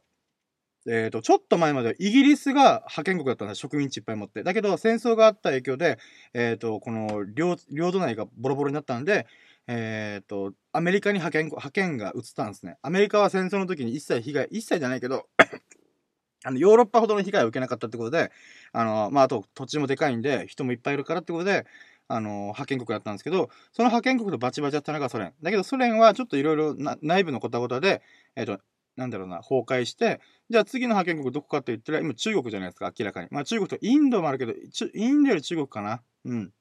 [0.87, 4.41] えっ、ー、と、ちょっと前まではイギリスが覇権国だったんです植民地いっぱい持って。
[4.43, 5.99] だけど、戦争があった影響で、
[6.33, 9.27] えっ、ー、と、この領、領土内がボロボロになったんで、
[9.67, 12.77] えっ、ー、と、アメリカに派遣、派遣が移ったんですね。
[12.81, 15.27] アメリカは戦争の時に一切被害、一切じゃないけど
[16.45, 18.31] あの、ヨーロッパほどの被害を受けなかったってことで、
[18.71, 21.65] あの、まあ、あと土地もでかいんで、人もいっぱいいるからってことで、
[22.07, 25.33] あの、派遣国だったんですけど、その派遣国とバチバチだったのがソ連。
[25.41, 28.01] だけどソ連はちょっといろいろ内部のことごとで、
[28.35, 28.61] えっ、ー、と、
[28.95, 33.27] なんだろうな、崩壊して、じゃあ次の覇権国どこかって言ったら、今中国じゃないですか、明らかに。
[33.29, 34.53] まあ中国とインドもあるけど、
[34.93, 36.01] インドより中国かな。
[36.25, 36.51] うん。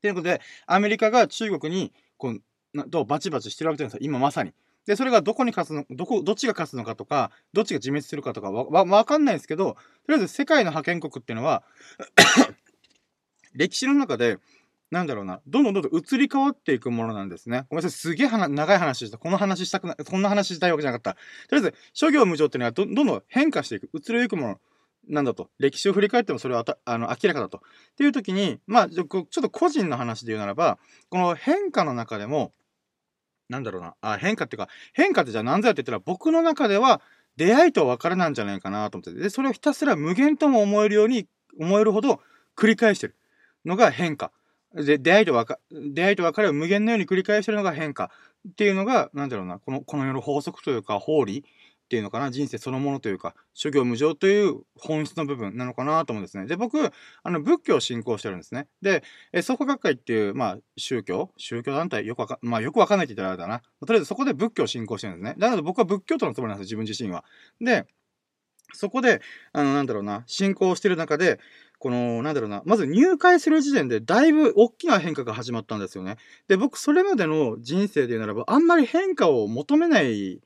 [0.00, 2.42] ということで、アメリカが中国に、こう、
[2.88, 4.52] どうバチバチしてるわけですよ、今まさに。
[4.86, 9.78] で、それがどこに勝つの、どこ、どっちが勝つのかとか、どっちが自滅するかとかわ、わ、わかんないですけど、と
[10.08, 11.62] りあえず世界の覇権国っていうのは
[13.54, 14.38] 歴史の中で、
[14.92, 17.64] なんだろうな、どんどんどんどん移り変わっていくものなんですね。
[17.70, 19.16] ごめんなさい、すげえ長い話した。
[19.16, 21.18] この話したくない、こんな話したいわけじゃなかった。
[21.48, 24.60] とりあえず、諸行無常っていうのはどんどん変化していく、移りゆくもの
[25.08, 25.48] なんだと。
[25.58, 27.62] 歴史を振り返ってもそれはあの明らかだと。
[27.92, 30.78] っていう時に、まあ、ちょっと個人の話で言うならば、
[31.08, 32.52] この変化の中でも、
[33.48, 37.00] なんだろうな、あ、変化っていうか、変化ってじゃあ何ぞやって言ったら、僕の中では
[37.38, 41.26] 出会いと別れなんじゃないかなと思ってで、それをひたすら無限とも思えるように、
[41.58, 42.20] 思えるほど
[42.58, 43.16] 繰り返してる
[43.64, 44.32] のが変化。
[44.74, 48.10] で、出会いと別出会いと別れを無限のように繰り返してるのが変化
[48.48, 51.42] っていうのが、なんだろうな、この、この世の法則というか、法理っ
[51.92, 56.46] ていうのかな、人生そのものというか、諸行無常という本質の部分なのかなと思うんですね。
[56.46, 56.78] で、僕、
[57.22, 58.66] あの、仏教を信仰してるんですね。
[58.80, 61.30] で、え創価学会っていう、まあ、宗教？
[61.36, 63.60] 宗教団体、よくわか、まあ、よくわかんないって言ったらあれだな。
[63.86, 65.34] とりあえずそこで仏教を信仰してるんですね。
[65.38, 67.24] だから僕は仏教徒のつもりなんですよ、自分自身は。
[67.60, 67.84] で、
[68.74, 69.20] そこで、
[69.52, 71.38] あの、なんだろうな、信仰してる中で、
[71.82, 76.16] この、なんだろうな、まず入会する時点でだいぶ大きな変化が始まったんですよね。
[76.46, 80.40] で、僕、それまでの人生で言うならば、あんまり変化を求めない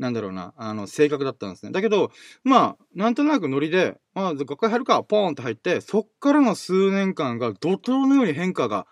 [0.00, 1.70] なんだろうな、あの、性格だったんですね。
[1.70, 2.10] だけど、
[2.42, 8.88] まあ、なんとなくノリで、まあ、学会入るか、ポーンって入って、そっからの数年間が怒涛のように変化が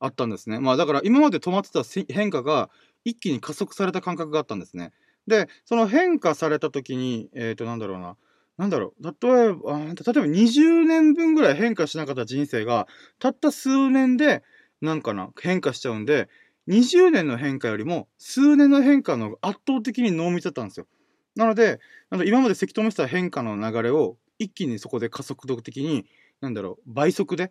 [0.00, 0.58] あったんですね。
[0.58, 2.70] まあ、だから今まで止まってた変化が
[3.04, 4.92] 一気に加速された感覚があったんですね。
[5.26, 8.16] で、その変化された時に、えっ、ー、と、なんだろうな、
[8.58, 12.86] なんだろう、例えば、例えば20年分ぐらい変化しなかった人生が、
[13.18, 14.42] たった数年で、
[14.80, 16.28] なんかな、変化しちゃうんで、
[16.66, 20.86] 20年の変化よりも数年の変化の圧倒的に濃密だったんですよ。
[21.34, 26.06] なので、なんか今までせき止めてた変化の流れを一気にそこで加速度的に、
[26.40, 27.50] なんだろう、倍速で、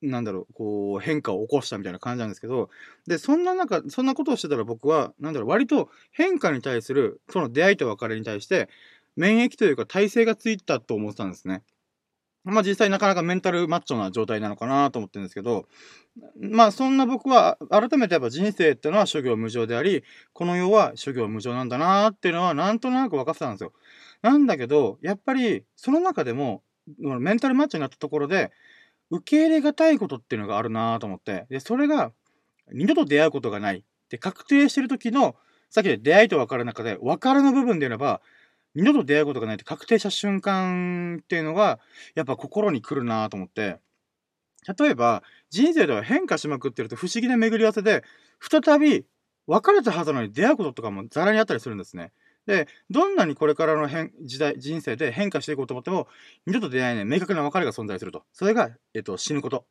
[0.00, 2.70] なんだろう、こう変化を起こしたみたいな感じなんですけど、
[3.06, 8.68] で、そんな中、そんなことをしてたら僕は、なんだろう、割と変化に対する、その出会いと別れに対して、
[9.18, 11.64] 免疫というか耐性がついたと思ってたんですね。
[12.44, 15.66] まあ実際なかなかメンタルマッチョな状態なのかなと思ってるんですけど、
[16.40, 23.72] まあそんな僕は改めてやっぱ人生ってのは諸行無常であり、この世は諸行無常なんだなっていうのはなんとなく分かってたんですよ。
[24.22, 26.62] なんだけど、やっぱりその中でも、
[26.96, 28.52] メンタルマッチョになったところで、
[29.10, 32.12] 受け入れがたいことっていうのがあるなと思って、で、それが
[32.72, 35.34] 二度と出会うことがないって確定してる時の、
[35.70, 38.22] さっきで出会いと別れの中で、別れの部分で言えば、
[38.78, 41.80] 二度と出会うことがないって確定した瞬間っていうのが、
[42.14, 43.80] やっぱ心に来るなと思って、
[44.78, 48.04] 例えば、人生では変化しまくってると不思議な巡り合わせで、
[48.40, 49.06] 再び
[49.46, 52.12] 別れたはずなのに出会うこととかもざらにあったりするんですね。
[52.46, 56.08] で、どんなにこれからの変時代、人生で変化していこうと思っても、
[56.46, 58.24] 二度と出会えない明確な別れが存在すると。
[58.32, 59.66] それが、えっと、死ぬこと。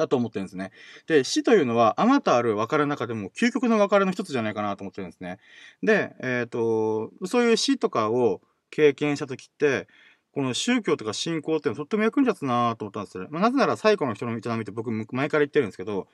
[0.00, 0.72] だと思ってるんですね。
[1.06, 5.38] で、死というのは、あまたある別れの中でも、究極の別れの一つじゃないかなと思ってるんですね。
[5.82, 9.86] で、えっ、ー、と、そういう死とかを経験した時って、
[10.32, 13.26] この宗教とか信仰っていうのはとっても役に立つなと思ったんですよ。
[13.30, 16.06] まあ、なぜなら最古の人の営みって僕前から言ってるんですけど、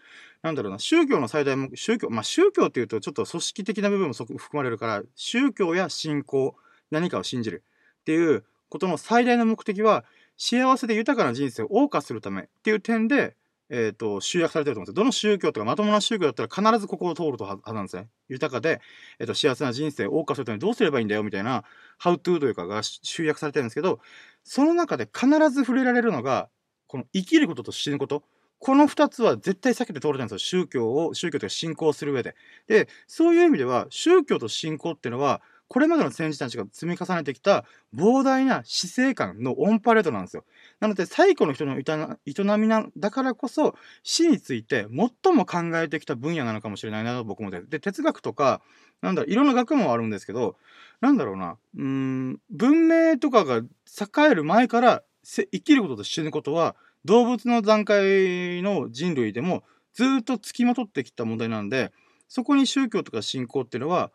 [0.42, 6.56] なんだろうな、宗教の最大目、宗教、まあ宗教っていうとちょっと組織的な部分も含まれるから、宗教や信仰、
[6.90, 7.62] 何かを信じる
[8.00, 10.04] っていうことの最大の目的は、
[10.38, 13.34] 幸せで豊かな人生を謳歌するためっていう点で、
[13.68, 15.02] えっ、ー、と、集約されてると思うんですよ。
[15.02, 18.08] どの宗教とかまともな宗教だったら必ずここを通るとはずなんですね。
[18.28, 18.80] 豊かで、
[19.18, 21.64] えっ、ー、と、幸せな人生を謳歌するためにどうすればいいんだよみたいな、
[21.98, 24.00] ハウトゥーというかが集約されてるんですけど、
[24.44, 26.48] その中で必ず触れられるのが、
[26.86, 28.22] この生きることと死ぬこと。
[28.58, 30.38] この二つは絶対避けて通れないんですよ。
[30.38, 32.34] 宗教を、宗教というか信仰する上で。
[32.68, 40.44] で、そういう意味では、宗教と信仰っていうのは、これまでの先人たちが積み重ねてきた膨大な死生観のオンパレードなんですよ。
[40.80, 44.86] なので、最古の人の営みな、だからこそ、死について
[45.24, 47.62] 最も考えてきた分野なのかもしれないなと僕もで。
[47.62, 48.60] で、哲学とか、
[49.00, 50.56] なんだろう、いろんな学問あるんですけど、
[51.00, 59.62] なんだろうな、うん、文明とかが栄える前から生きることと死ぬことは、動物の段階の人類でも
[59.94, 61.92] ずっと付きまとってきた問題なんで、
[62.28, 64.10] そこに宗教とか信仰っていうのは、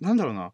[0.00, 0.52] なんだろうな、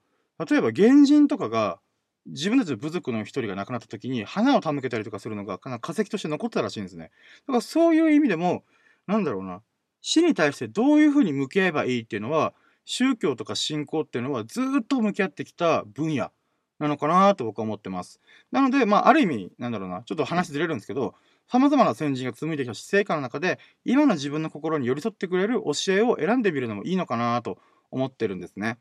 [0.48, 1.78] 例えば原人とかが
[2.26, 7.10] 自分たちの部族の一人が亡くなった時に花を手向けたりとかするのが化石として残ったらしいんですね。
[7.46, 8.64] だからそういう意味でも、
[9.06, 9.62] なんだろうな、
[10.00, 12.54] 死に対してどういうふうに向き合えばいいっていうのは、
[12.84, 16.30] 宗教とか信仰っていうのはずっと向き合ってきた分野
[16.78, 18.20] なのかなと僕は思ってます。
[18.50, 21.14] なので、まあ、ある意味、なんだろうな、ちょっと話ずれるんですけど、
[21.48, 27.58] 様々な先人が紡いできた死生観の中で、今の自分の心に寄り添ってくれる教えを選んでみるのもいいのかなと
[27.90, 28.78] 思ってるんですね。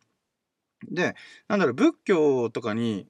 [0.90, 1.16] で、
[1.48, 3.08] なんだろう、仏教とかに、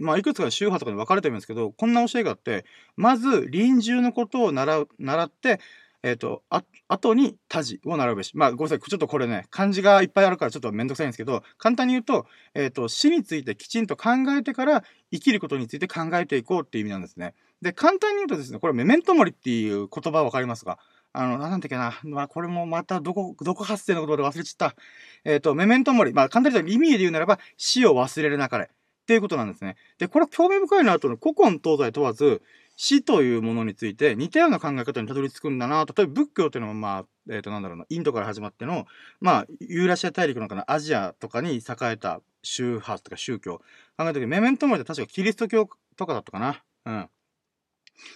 [0.00, 2.64] まあ、いくつかの宗派とかに分かれてるんですけど、こんな教えがあって、
[2.96, 5.60] まず臨終のことを習う、習って、
[6.02, 8.36] えっ、ー、と、あ、後に他事を習うべし。
[8.36, 8.78] まあ、ごめんなさい。
[8.78, 17.34] ちょっとこれね、漢字がいっぱいあるからちょっとめんどくさいんですけど、簡単に言うと、えっ、ー、と、死についてきちんと考えてから生きることについて考えていこうっていう意味なんですね。
[17.62, 20.78] で、簡単に言うとですね、これメメントモリっていう言葉わかりますか？
[21.12, 21.98] あの、なんだっけな。
[22.04, 24.76] まあ、これもまたどこ、どこ発生の言葉で忘れちゃった。
[25.24, 26.12] えっ、ー、と、メメントモリ。
[26.12, 28.70] まあ、簡単に言うと意味で言うならば、死を忘れるなかれ。
[29.08, 29.76] っていうことなんですね。
[29.96, 32.42] で、これは興味深いなと、古今東西問わず、
[32.76, 35.86] 死というものについて似たような考え方にたどり着くんだな。
[35.86, 38.86] 例えば仏教っていうのは、まあ、えっ、ー、と、なんだろうな、インドから始まっての、
[39.20, 43.56] まあ、ユーラシア大陸のかな、アジアとかに栄えた宗派とか宗教。
[43.56, 43.64] 考
[44.00, 46.62] えた時メメントモリって確かキリスト教とかだったかな。
[46.84, 47.08] うん。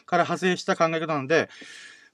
[0.04, 1.48] から派生した考え方なんで、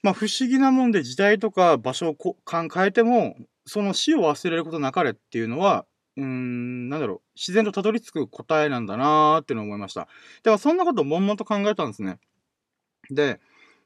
[0.05, 5.85] まあ不思議なもんで時代とか場所をこ変えても、その死を忘れることなかれっていうのは、
[6.19, 10.09] うーん、なんだろう、自然とたどり着く答えなんだなーっていうのを思いました。
[10.43, 12.19] では、そんなことを悶々と考えたんですね。
[13.09, 13.41] で、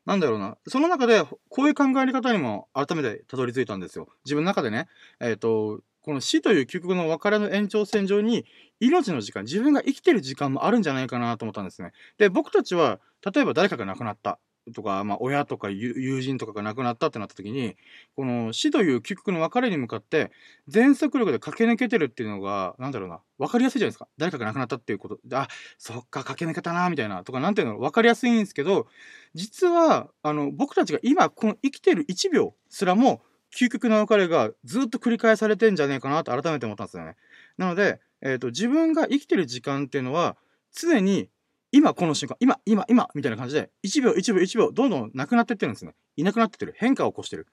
[0.07, 4.09] なんだろうな、その中で、こういう考え方にも改めてたどり着いたんですよ。
[4.24, 4.89] 自分の中でね、
[5.20, 8.47] えっ、ー、と、この死という究極の別れの延長線上に、
[8.80, 11.93] 命の時間、自分が生きてる時間もあるんじゃないかなと思ったんですね。
[12.16, 12.99] で、僕たちは、
[13.35, 14.39] 例えば誰かが亡くなった。
[14.75, 17.77] とか、まあ、親とか友人とかが亡くなったってなった時に、
[18.15, 20.31] この死という究極の別れに向かって、
[20.69, 24.09] 全速力で駆け抜けてるっていうのが、なんだろうな、分かりやすいじゃないですか。
[24.19, 25.49] 誰かが亡くなったっていうことで、あ、
[25.79, 28.87] そっか、駆け抜けたな、みたいな、とか、なんていうの、分かりやすいんですけど、
[29.35, 33.23] 実は、あの、僕たちが今、この生きてる1秒すらも、
[33.55, 37.17] 究極の別れがずっと繰り返されてんじゃねえかなと改めて思ったんですよね。
[37.59, 40.37] なので、えっ、ー、と、自分が生きてる時間っていうのは、
[40.73, 41.29] 常に
[41.73, 45.95] 今この瞬間、今、今、今、みたいな感じで、1秒、1秒、1秒、どんどんなくなってってるんですね。
[46.16, 46.75] いなくなってってる。
[46.77, 47.47] 変化を起こしてる。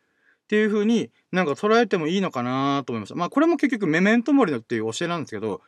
[0.43, 3.15] っていう風になんか捉えてもいいのかなと思いました。
[3.15, 5.61] まあこれも結局メメントモリのっていう教えなんですけど、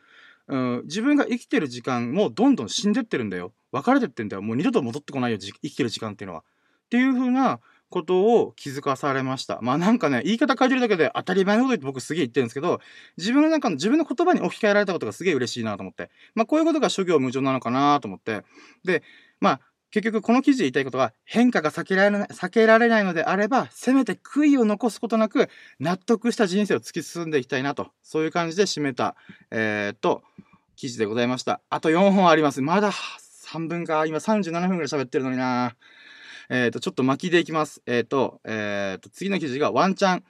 [0.48, 3.52] うん、自分が生きてる時間もどんどん死んでってるんだよ。
[3.70, 4.42] 別れてってんだよ。
[4.42, 6.40] もう二度と戻ってこないよ、生きてる時間っていうのは。
[6.40, 6.44] っ
[6.90, 7.60] ていう風な
[7.92, 9.60] ことを気づかされました。
[9.62, 12.80] まあなんかね、言い方変えてるだけで当たり前のこと言って僕すげえ言ってるんですけど、
[13.16, 16.10] 自分の中の自分の言葉に置き換えられたことがすげえ嬉しいなと思って。
[16.34, 18.42] まあこういうことが諸行無常なのかなと思って。
[18.84, 19.04] で、
[19.40, 19.60] まあ
[19.92, 29.16] 結局この記事で言いたいことは変化が避けられない避けられないのであれば、せめて悔いを残すことなく納得した人生を突き進んでいきたいなと、そういう感じで締めた、
[29.50, 30.22] えー、っと、
[30.76, 31.60] 記事でございました。
[31.68, 32.62] あと4本あります。
[32.62, 34.06] まだ3分か。
[34.06, 35.76] 今37分ぐらい喋ってるのにな
[36.48, 37.82] えっ、ー、と、ちょっと巻きでいきます。
[37.86, 40.24] えっ、ー、と、えっ、ー、と、次の記事がワンチャン、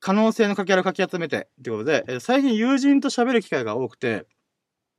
[0.00, 4.26] 可能性のかけらをかき集めて、ってことで、え最近友人と喋る機会が多くて、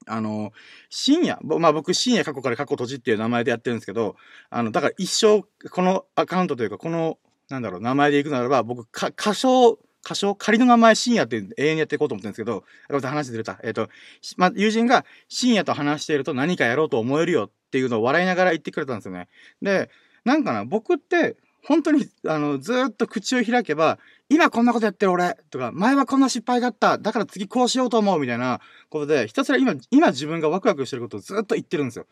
[0.08, 0.52] あの、
[0.90, 4.16] 深夜、まあ僕深夜過去から過去閉じっていう名前でやってるんですけど、
[4.50, 7.18] あの、だから一生、このアカウントというか、この、
[7.50, 12.64] なんだろう、名前でいくならば、僕、か、歌唱、歌唱仮の名前深夜って永遠にやっていこうと思ってるんですけど、
[13.08, 13.60] 話ずれた。
[13.64, 13.90] えっ、ー、と、
[14.38, 19.28] まあ、友人が深夜と話していると何かやろうと思えるよっていうのを笑いながら言ってくれたんですよね。
[19.62, 19.90] で、
[20.26, 24.00] なんかな、僕って、本当に、あの、ずっと口を開けば、
[24.30, 26.98] 今こんなことやってる俺とか、前はこんな失敗があった。
[26.98, 32.06] だから次こうしようと思うみたいなことで、ひたすら今、今自分がワクワクしてることをずっと言ってるんですよ。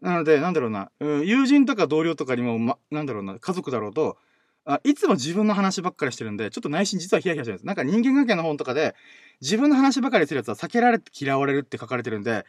[0.00, 4.16] なので、なんだろうな、うん、友人とか同僚とかにも、ま、なんだろうな、家族だろうと、
[4.64, 7.66] あいつも自分の話ばっかりしてるんで、ちょっと内心実はヒヤヒヤしてるんです。
[7.66, 8.94] なんか人間関係の本とかで、
[9.40, 12.44] 自分の話ばかりするやつは避けられて嫌われるって書かれてるんで、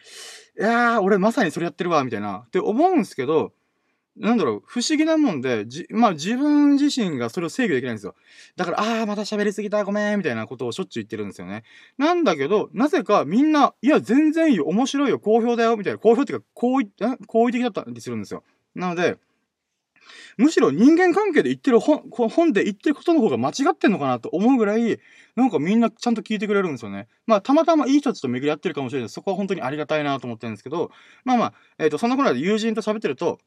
[0.60, 3.52] いやー、俺まさにそれやってるわ、みたいな、って思うんですけど、
[4.16, 8.16] なんだろう、不思議なもんで、じ、まあ自分自身がそれを制御できないんですよ。
[8.56, 11.64] だから、ああ、また喋りすぎた、ごめん、みたいなことをしょっちゅう言ってるんですよね。
[11.98, 16.92] なんだけど、なぜかみんな、いや、全然いいよ、面白いよ、好評だよ、みたいな、好評っていうか、好意、
[17.28, 18.44] 好意的だったりするんですよ。
[18.76, 19.18] なので、
[20.38, 25.00] むしろ人間関係で言ってる本、本で言ってることの方が間違ってんのかなと思うぐらい、
[25.36, 27.08] なんかみんなちゃんと聞いてくれるんですよね。
[27.26, 30.92] まあ、たまたまいい人たちと巡り合ってるかもしれないですそこは本当にありがたいなと思ってるんですけど、
[31.24, 33.40] まあまあ、えっ、ー、と、そんなことで友人と喋ってると、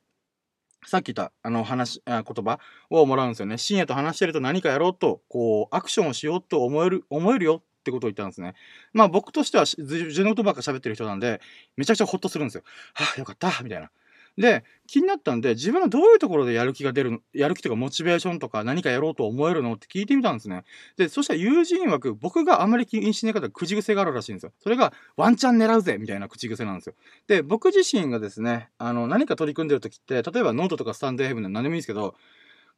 [0.85, 2.61] さっき言った、あの話、言葉
[2.91, 3.59] をもらうんですよね。
[3.59, 8.55] 深夜と話してると何かやろうと、こう、アクションをしようと思える、思えるよってことを言ったんですね。
[8.93, 11.41] まあ僕としては自分のことばっか喋ってる人なんで、
[11.77, 12.63] めちゃくちゃほっとするんですよ。
[12.95, 13.91] はあ、よかった、みたいな。
[14.39, 20.65] で、気になったんで、自分はどういうところでやる気が出るの、やる気とかモチベーションとか何かやろうと思えるのって聞いてみたんですね。
[20.97, 24.53] で、そしたら友人枠、僕があんまり気にしない方、口癖があるらしいんですよ。
[24.61, 26.95] それが、ワンチャン狙うぜみたいな口癖なんですよ。
[27.27, 32.15] で、僕自身がですね、あの、何か取り組んでる時って、例えばノートとかスタンド FM で何でもいいんですけど、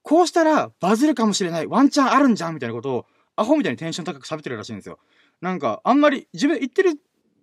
[0.02, 3.06] こうしたらバズるかもしれない、ワンチャンあるんじゃんみたいなことを、
[3.36, 4.98] アホみたいにテンション高く喋ってるらしいんですよ。
[5.40, 6.92] なんか、あんまり、自分言ってる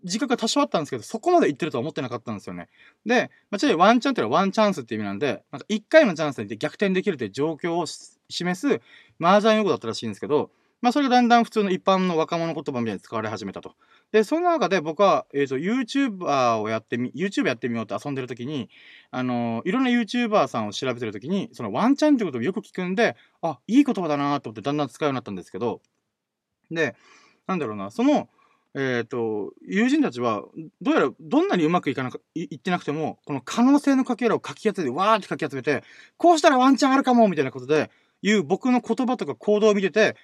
[0.05, 2.69] 自覚が多少あったんですけど、そこまで言ってるとは思ってなかったんですよね。
[3.05, 8.19] で、まあ、ちなみにワンチャンっていうのはワンチャンスっていう意味なんで、なんか1回のチャンスで逆転できるという状況を示
[8.59, 8.81] す
[9.19, 10.51] 麻雀用語だったらしいんですけど、
[10.81, 13.73] まあ、それがだんだん普通の一般の若者言葉みたいに使われ始めたと。
[14.11, 18.69] で、その中で僕は、えっ、ー、と、YouTuber をやってみ、YouTube やってみようって遊んでる時に、
[19.09, 25.81] あのー、いろんな YouTuber さんを調べてる時に、そのワンチャンってことをよく聞くんで、あ、いい言葉だなと思ってだんだん使うようになったんですけど、
[26.69, 26.95] で、
[27.47, 28.29] なんだろうな、その、
[28.77, 30.43] えっ、ー、と、友人たちは、
[30.81, 35.83] どうやら、どんなにうまくいかなか、いってなくても、この可能性のかけらをかき集めて、わーってかき集めて、
[36.17, 37.89] こうしたらワンチャンあるかもみたいなことで、
[38.21, 40.17] いう僕の言葉とか行動を見てて、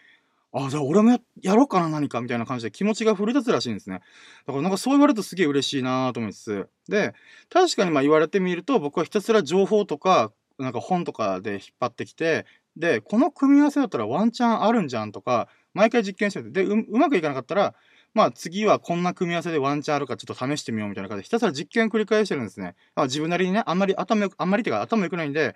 [0.54, 4.02] あ、じゃあ俺もややろうかな何かみたいな感じで気持ちが奮い立つらしいんですね。
[4.45, 6.70] だからなんかそう言われるとすげえ嬉しいなと思いつつ。
[6.89, 7.14] で、
[7.49, 12.45] 確かにまあ言われてみると僕はひたすら情報とか、なんか本とかで引っ張ってきて、
[12.76, 17.76] で、この組み合わせだったらワンチャンあるんじゃんとか、毎回実験してて、で、ううまくいかなかったら、
[18.14, 22.76] まあ次はこんな組み合わせでワンチャンあるかちょっと試してみようみたいな感じで、ひたすら実験を繰り返してるんですね。
[22.95, 25.55] まあ、自分なりにね、あんまり頭よく、あんまりってか頭良くないんで、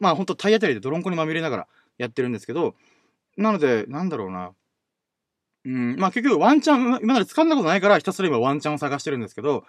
[0.00, 2.74] まあほんと体当たりで泥んこにまみれながらやってるんですけど、
[3.36, 4.52] なので、なんだろうな。
[5.64, 9.64] うん、まあ結局ワンチャン、今まで掴んだことないからひたすら今ワンチャンを探してるんですけど、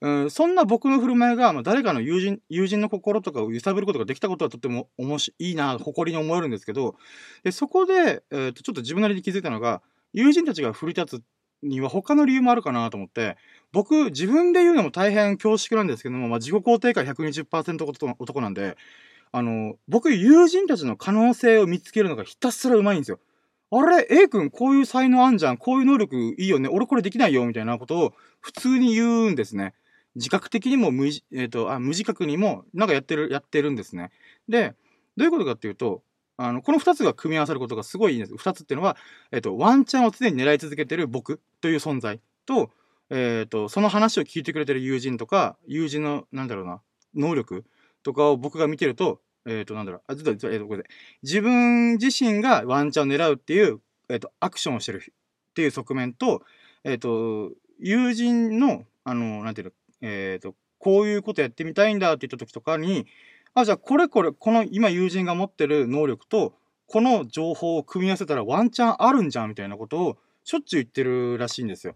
[0.00, 6.96] うん、そんな僕の振る舞いが、まあ、誰かの友人、友人の心とかを揺さぶることができたことはとっても面白いいな、誇りに思えるんですけど、
[7.42, 9.82] でそこで、えーと、ちょっと自分なりに気づいたのが、
[10.12, 11.22] 友人たちが振り立つ
[11.62, 13.36] には他の理由もあるかなと思って、
[13.72, 17.84] 僕、自分で言うのも大変恐縮なんですけども、まあ、自己肯定感120%
[18.18, 18.76] 男なんで、
[19.32, 23.20] あの、僕、友人たちの可能性を見つけるのがひたすらうまいんですよ。
[23.70, 25.58] あれ ?A 君こういう才能あんじゃん。
[25.58, 26.68] こういう能力いいよね。
[26.70, 27.44] 俺これできないよ。
[27.44, 29.74] みたいなことを普通に言うんですね。
[30.14, 34.10] 自覚的にも無、えーと、あ無自覚にもなんかやってる、やってるんですね。
[34.48, 34.74] で、
[35.18, 36.02] どういうことかっていうと、
[36.40, 38.34] あの、この2つが組み合わさることがすごいいいんです。
[38.34, 38.96] 2つっていうのは、
[39.32, 42.70] えっ、と、ワンチャンを常に狙い続けてる僕という存在と、
[43.10, 46.80] えっ、と、その話を聞いてくれてる友人とか、友人の、なんだろうな、
[47.14, 47.64] 能力
[48.04, 50.88] とかを僕が見てると、えっ、ー、と、なんだろう、あ、ちょっと、えっ、ー、と、これで、
[51.24, 55.02] 自分自身がワンチャンを狙うっていう、えっ、ー、と、アクションをしてる
[55.50, 56.42] っていう側面と、
[56.84, 59.72] えっ、と、友人の、あの、なんていうの、
[60.02, 63.06] えっ、と、こういうことやってみたいんだって言った時とかに、
[63.60, 66.54] あ、じゃあこれこれ、この今友人が持ってる能力と、
[66.86, 71.94] この情報を組み合わせたらワンチャンあるんじゃんみたいなことをしょっちゅう言ってるらしいんですよ。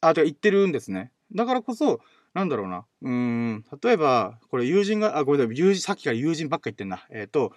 [0.00, 1.10] あ、てか言ってるんですね。
[1.34, 2.00] だからこそ、
[2.34, 2.84] なんだろうな。
[3.02, 7.04] うん、例えば、これ友人が、あ、ごめんなさい、友人、さっきから友人ばっか言ってんな。
[7.10, 7.52] えっ、ー、と、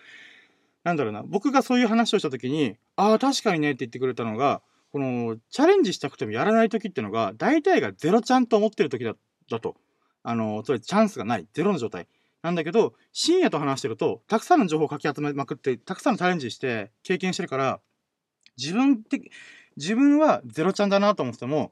[0.83, 1.23] なんだろうな。
[1.23, 9.15] 僕がそういう話をしたときに、ああ、確かにねって言ってくれたのが、この、チャレンジしたくてもやらないときっていうのが、大体がゼロちゃんと思ってるときだ、
[9.49, 9.75] だと。
[10.23, 11.47] あの、つまりチャンスがない。
[11.53, 12.07] ゼロの状態。
[12.43, 17.79] なんだけど、深夜と話してると、たくさんの情報をかき集めまくって、たくさんのチャレンジして、経験してるから、
[18.57, 19.31] 自分的、
[19.77, 21.71] 自分はゼロちゃんだなと思っても、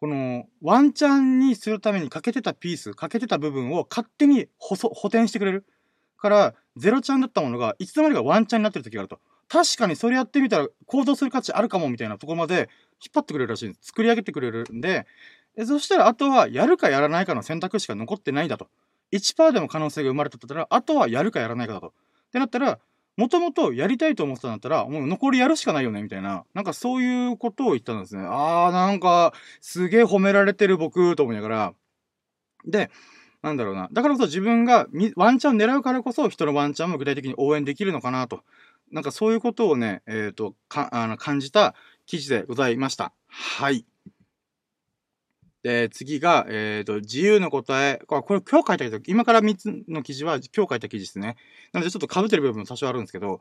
[0.00, 5.64] この、ワンチャンにするために欠けてたピース、欠けてた部分を勝手に補補填してくれる。
[6.18, 9.20] から、ゼロちゃんだったものが、いつの間にかワンチャンになってる時があると。
[9.48, 12.70] 確かにそれやってみたら行動する価値あるかもみたいなとこまで
[13.04, 13.88] 引っ張ってくれるらしいんです。
[13.88, 15.06] 作り上げてくれるんで、
[15.66, 18.68] そしたらあとはやるかやらないかの選択肢が残ってないんだと。
[19.12, 21.88] 1%でも可能性が生まれたったら、あとはやるかやらないかだと。
[21.88, 21.92] っ
[22.32, 22.78] てなったら、
[23.16, 26.44] もともとやりたいと思ってたんだったら、もう残りやるしかないよね、みたいな。
[26.54, 28.22] なんかそういうことを言ったんですね。
[28.26, 31.74] あー、なんか、すげえ褒められてる僕、と思いながら。
[32.64, 32.90] で、
[33.42, 33.88] なんだろうな。
[33.92, 34.86] だからこそ自分が
[35.16, 38.44] ワンチャン狙うからこそ、人のワンチャンも具体的に応援できるのかなと。
[38.90, 41.74] なんかそういうことをね、えっ、ー、と、か、あの、感じた
[42.06, 43.12] 記事でございました。
[43.26, 43.84] はい。
[45.62, 48.02] で、次が、えっ、ー、と、自由の答え。
[48.06, 51.36] これ、今日書いたけど、今から3つの記事は今日書いた記事ですね。
[51.72, 53.40] なので、ちょっと被ってる部分も多少あるんですけど、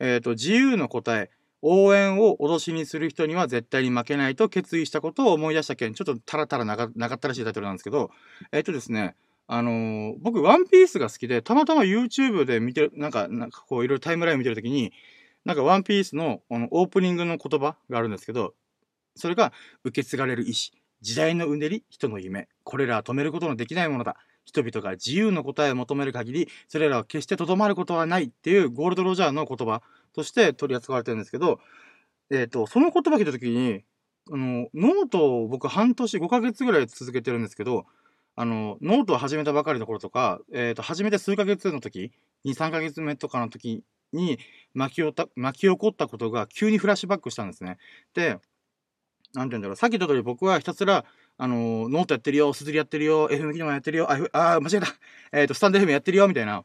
[0.00, 1.30] えっ、ー、と、自由の答え。
[1.60, 8.10] 応援を脅しにする人には絶対に負けないと決意したことを思い出した件、ちょっとタラタラなかったらしいタイトルなんですけど、
[8.52, 9.16] えっ、ー、とですね、
[9.48, 14.92] あのー、僕、ワンピースが好きで、たまたま YouTube で見てる、なんか、なんかこう、いろいろタイムライン見てるときに、
[15.44, 18.54] なんかワンピースのあのオープニングの言葉があるんですけど、
[19.16, 19.52] それが、
[19.84, 20.72] 受け継がれる意志。
[21.00, 22.48] 時代のうねり、人の夢。
[22.64, 24.16] これらは止めることのできないものだ。
[24.44, 29.82] 人々が自由の答えを求める限り、それらは決してとどまることはないっていうゴールド・ロジャーの言葉
[30.14, 31.60] として取り扱われてるんですけど、
[32.30, 33.84] えっ、ー、と、その言葉を聞いたときに、
[34.30, 37.86] あの、ノートを僕半年5ヶ月ぐらい続けてるんですけど、
[38.36, 42.12] あの、ノートを始めたばかりの頃とか、えっ、ー、と、始めて数ヶ月の時、
[42.46, 43.82] 2、3ヶ月目とかの時
[44.12, 44.38] に
[44.74, 47.78] 巻き巻き起こったことが急にフラッシュバックしたんですね。
[48.14, 48.38] で、
[49.34, 51.04] なんて言うんだろう、さっき言った通り僕はひたすら、
[51.36, 54.86] あのー、ノートやってるよ、すずりやってるよ、FM 機能やってるよ、あ、あ間違えた。
[55.32, 56.62] えっ、ー、と、スタンド FM やってるよ、みたいな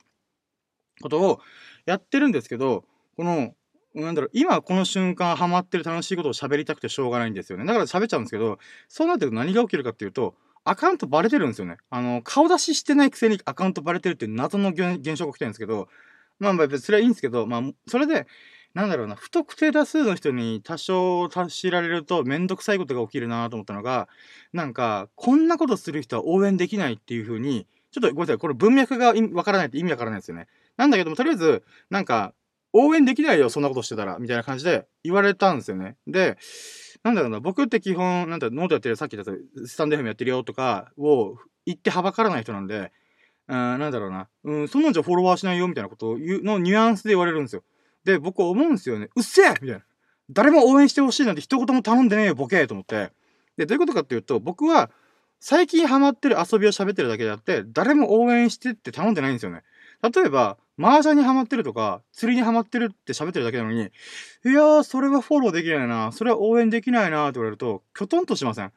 [1.01, 1.41] ことを
[1.85, 2.85] やってるんですけど、
[3.15, 3.53] この、
[3.93, 7.65] なんだろう、今この瞬間ハマってる楽しいことを喋りたくてしょうがないんですよね。
[7.65, 8.57] だから喋っちゃうんですけど、
[8.87, 10.35] そうなってると何が起きるかっていうと、
[10.65, 11.77] アカウントバレてるんですよね。
[11.89, 15.89] あの、顔出ししてないくせにアカウントバレてるっていう謎の現象が起きてるんですけど、
[16.39, 18.25] まあまあ別にそれはいいんですけど、まあ、それで、
[18.73, 24.07] なんだろうな、不特定多数の人に多少達しられるとめんどくさいことが起きるなと思ったのが、
[24.51, 30.47] なんか、こんなことする人は応援できないっていう風に、ちょっとごめんなさい、これ文脈がわからないって意味わからないですよね。
[30.75, 32.33] なんだけども、とりあえず、なんか、
[32.73, 35.95] 応援できないよ、そんなことしてたら、みたいな感じで言われたんですよね。
[36.07, 36.37] で、
[37.03, 39.31] なんだろうな、僕って基本、なんだノートやってる、さっき言った
[39.67, 42.91] スタンド FM やってるよとかを言ってはばからない人なんで、
[43.47, 47.63] うん、なんだろうな、うん、そんなんじゃフォロワーしないよ、みたいなことを言うのニュアンスで言われるんですよ。
[48.05, 49.09] で、僕思うんですよね。
[49.15, 49.81] うっせえみたいな。
[50.29, 53.11] 誰も応援してほしいなんて一言も頼んでねえよ、ボケと思って。
[53.57, 54.89] で、どういうことかっていうと、僕は、
[55.39, 59.63] 最近ハマってる遊びを喋ってるだけであって、誰も応援してって頼んでないんですよね。
[60.01, 63.83] 例えば、麻雀にハマってるとか、釣りにハマってるって喋ってるだけなのに、い
[64.45, 68.71] やー、それはフォローできないな、それは応援できないなって言われると、きょとんとしません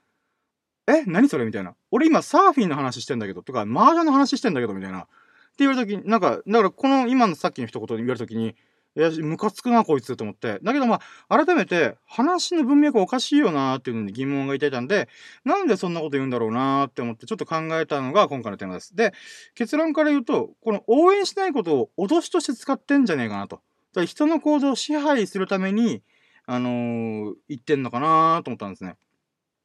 [0.89, 1.75] え何それみたいな。
[1.91, 5.03] 俺今サーフィンの話してんだけど、とか、麻雀の話してんだけど、みたいな。
[5.03, 8.55] って言われたときに、なんか、だからこの今のさっきの一言で言われたときに、
[8.97, 10.59] いや、ムカつくな、こいつと思って。
[10.63, 15.09] だけどまあ、改めて、話の文脈おかしいよなっていうのに疑問がいてたんで、
[15.45, 18.97] なんでそんなこと言うんだろうなって思ってちょっと考えたのが今回のテーマです。
[18.97, 19.13] で、
[19.55, 23.61] 結論から言うと、この応援しないことを脅しとして使ってんじゃねえかなと。
[23.93, 26.03] だ人の行動を支配するために、
[26.47, 28.97] あのー、言ってんのかなと思ったんですね。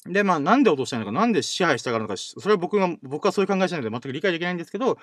[0.05, 4.97] で、まあ、なんで脅したいのか、なんで支配したがるのか、それは僕が、僕はそういう考えしないので全く理解できないんですけど、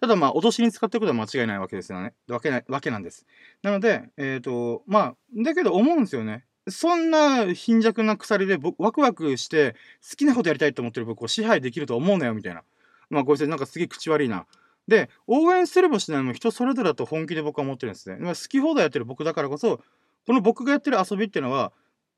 [0.00, 2.14] ただまあ、脅しに使っていくことは間違いないわけですよね。
[2.28, 3.26] わけない、わけなんです。
[3.62, 6.44] なので、えっ、ー、と、まあ、だけど思うんですよね。
[6.68, 9.76] そんな貧弱な鎖でワクワクして
[10.08, 12.62] 好きなことやりたいと思ってる僕を支配できると思うなよみたいな。
[13.10, 14.46] まあごめんなさい、なんかすげえ口悪いな。
[14.88, 18.16] で、応援すればしないも人それぞれだと本気で僕は思ってるんですね。
[18.18, 19.80] 好き放題やってる僕だからこそ、
[20.26, 21.72] この僕がやってる遊びっていうのは、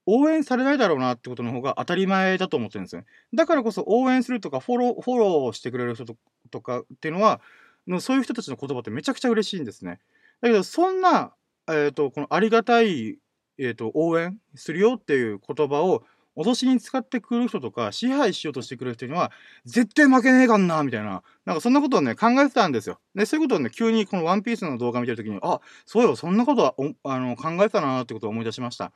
[0.06, 3.06] 応援されないだろうなってことの方が当たり前だと思ってるんですよね。
[3.34, 6.04] だからこそ応援するとかフォロー、フォローしてくれる人
[6.50, 7.40] とかっていうのは、
[7.86, 10.00] のそういう人たちの言葉ってめちゃくちゃ嬉しいんですね。
[10.40, 11.32] だけど、そんな、
[11.68, 13.18] えっ、ー、と、このありがたい、
[13.58, 16.04] えっ、ー、と、応援するよっていう言葉を、
[16.36, 19.32] 脅しに使ってくる人とか、支配しようとしてくる人には、
[19.64, 21.22] 絶対負けねえかんな、みたいな。
[21.46, 23.00] なんかそんなことをね、考えてたんですよ。
[23.14, 28.92] で、そういうことをね、急にこのワンピースの動画見てるときに、あ、そうよ、そんなことはあの考えてたなってことを思い出しました。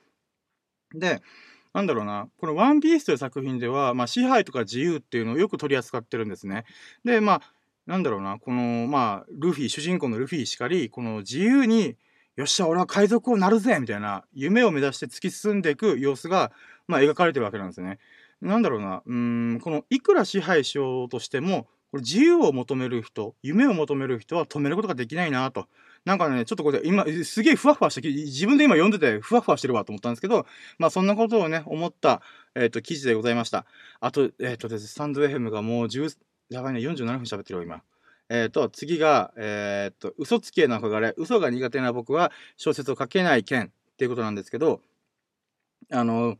[0.94, 1.22] で、
[1.72, 6.64] なんだろうな、このワンピースという作品では、まあ、支配とか自由っていうのをよく取り扱ってるんですね。
[7.04, 7.42] で、まあ、
[7.86, 11.96] なんだろうな、この、まあ、ルフィ、主人公のルフィしかり、この自由に、
[12.36, 16.52] よっしゃ、俺は海賊王なるぜみたいな、夢を目指して突き進んでいく様子が、
[16.88, 17.98] まあ、描かれてるわけなんですね。
[18.40, 25.66] なんだろうな、うん、この、いくら支配しようとしても、これ自由を求める人、夢を求める人は止めることができないなと。
[26.04, 30.46] なんかね、ちょっとこれ今、すげえふわふわして、自分で今読んでてふわふわしてるわと思ったんですけど、
[30.78, 32.22] まあそんなことをね、思った、
[32.54, 33.66] えっ、ー、と、記事でございました。
[34.00, 36.16] あと、えっ、ー、とですね、スタンド FM がもう10、
[36.48, 37.82] やばいね、47分喋ってるよ、今。
[38.30, 44.80] えっ、ー、と、次が、えっ、ー、と、嘘つきへの憧れ、嘘が苦手な僕は小説を書けない件っていうことなんですけど、
[45.90, 46.38] あの、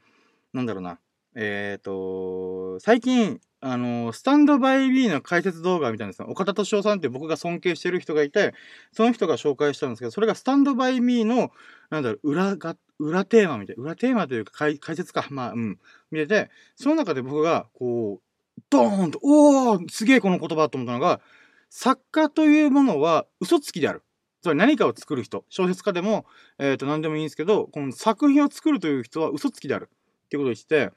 [0.54, 0.98] なんだろうな、
[1.34, 8.54] えっ、と、最近、あの、スタンドバイビーの解説動画みたいなですね岡田敏夫さんって僕が尊敬してる人がいて、
[8.92, 11.50] その人が紹介したんですけど、それがスタンドバイミーの、
[11.90, 15.78] なんだろう、裏が、裏テーマみたいな、裏テーマというか解説か、まあ、うん、
[16.10, 21.20] 見てて、その中で僕が、こう、ドーンと、おーすげえこの言葉と思ったのが、
[21.68, 24.02] 作家というものは嘘つきである。
[24.42, 26.24] つまり何かを作る人、小説家でも、
[26.58, 29.90] えっ、ー、と、何でもいいんですけど、この作品を作るという人は嘘つきである。
[30.24, 30.92] ってことを言って、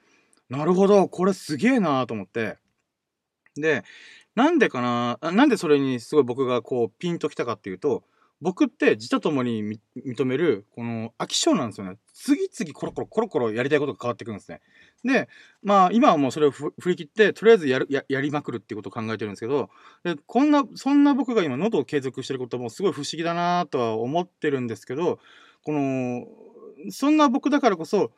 [0.58, 2.58] なるほど、これすげえなーと思って。
[3.56, 3.84] で、
[4.36, 5.32] なんでかな？
[5.32, 8.04] なんでそれにすごい僕がこうピンときたかっていうと、
[8.40, 11.98] 僕って自他ともに認める、この飽き性なんですよね。
[12.14, 14.62] 次々コロコロコロコロやりたいことが変わってくるんですね。
[15.04, 15.28] で、
[15.64, 19.70] まあ今はもうそれを振り切って、とりあえずやるやりまくるっていうことを考えてるんですけど、
[20.04, 25.20] でこんな、そんな僕が今喉を継続してることもすごい不思議だなとは思ってるんですけど、
[25.64, 26.28] この、
[26.92, 28.12] そんな僕だからこそ、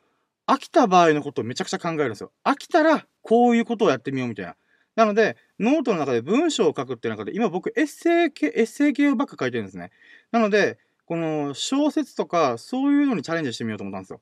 [0.46, 2.32] 飽きた場合のことをめちゃくちゃ考えるんですよ。
[2.44, 4.56] 飽きたらこういうことをやってみようみたいな。
[4.94, 9.90] なので、ノートの中で文章を書くっていう中で、今僕エッセイ系、エッセイ系ばっか書いてるんですね。
[10.30, 14.20] なので、この小説とか、そういうのにチャレンジしてみようと思ったんですよ。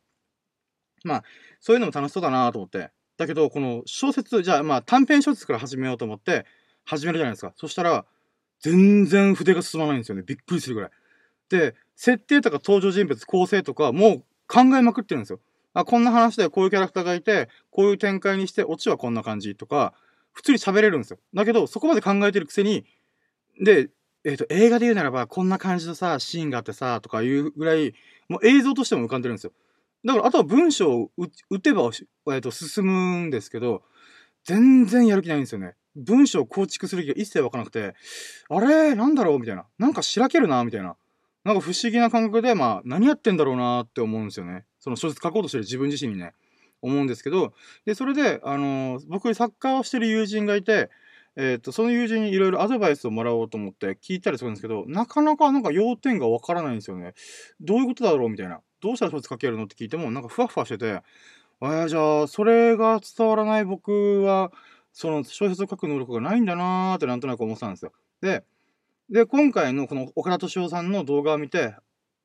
[1.05, 1.25] まあ、
[1.61, 2.91] そういうのも楽しそうだなと思って。
[3.17, 6.45] だけど、この小説、じゃあまあ短編小説から始めようと思って、
[6.85, 7.53] 始めるじゃないですか。
[7.57, 8.05] そしたら、
[8.61, 10.23] 全然筆が進まないんですよね。
[10.27, 10.91] びっくりするぐらい。
[11.49, 15.41] で、設定とか登場人物、構成とか、もう考えまくってるんですよ。
[15.75, 19.93] あ、こんな話でこういうキャラクターがいて、こういう展開にして、オチはこんな感じとか、
[20.33, 21.19] 普通に喋れるんですよ。
[21.35, 22.87] だけど、そこまで考えてるくせに、
[23.61, 23.91] で、
[24.25, 27.95] えっ、ー、と、映画で言うならば、こんな感じのさ、シーンがあってさ、とかいうぐらい、
[28.29, 29.53] もう映像としても浮かんでるんですよ。
[30.05, 31.11] だから、あとは文章を
[31.51, 33.83] 打てば、えっ、ー、と、進むんですけど、
[34.45, 35.75] 全然やる気ないんですよね。
[35.97, 37.95] 文章を構築する気が一切わからなくて、
[38.49, 38.95] あれ？
[38.95, 39.39] なんだろう？
[39.39, 39.67] みたいな。
[39.79, 40.65] なんかしらけるな？
[40.65, 40.97] みたいな。
[41.45, 44.65] なんか不思議な感覚で、まあ、何やってんだろうなって思うんですよね。
[44.85, 46.35] その小説書こうとしてる自分自身にね、
[46.83, 47.55] 思うんですけど、
[47.87, 50.91] で、それで、あのー、僕、サッカーをしてる友人がいて、
[51.37, 57.15] えっ、ー、と、その友人にいろいろアドバイスをもらおうと思って聞いたりするんですけど、なかなかなんか要点がわからないんですよね。
[57.63, 58.61] どういうことだろうみたいな。
[58.83, 61.01] どうしたら小説書けるのって聞いても、なんかふわふわしてて、
[61.63, 64.53] えー、じゃあ、それが伝わらない僕は、
[64.93, 67.93] その小説を書く能力がないんだなーってなんとなく思ってたんですよ。
[68.21, 68.45] で、
[69.09, 71.75] で、今回のこの岡田敏夫さんの動画を見て、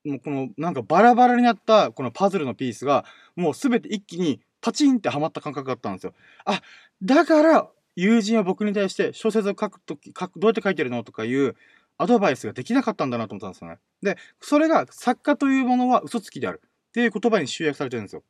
[0.05, 6.13] もうこのなんかバラバラになったこのパズルのピースが、もうすべて一気にパチンってはまった感覚があったんですよ。
[6.45, 6.61] あ、
[7.03, 11.55] だから友人は僕に対して小説を書くとき、書く、どうやって書いてるのとかいう
[11.97, 13.77] アドバイスができなかったんだなと思ったんですよね。
[14.01, 18.23] で、それが作家というものは嘘つきであるっていう言葉に集約されてるんですよ。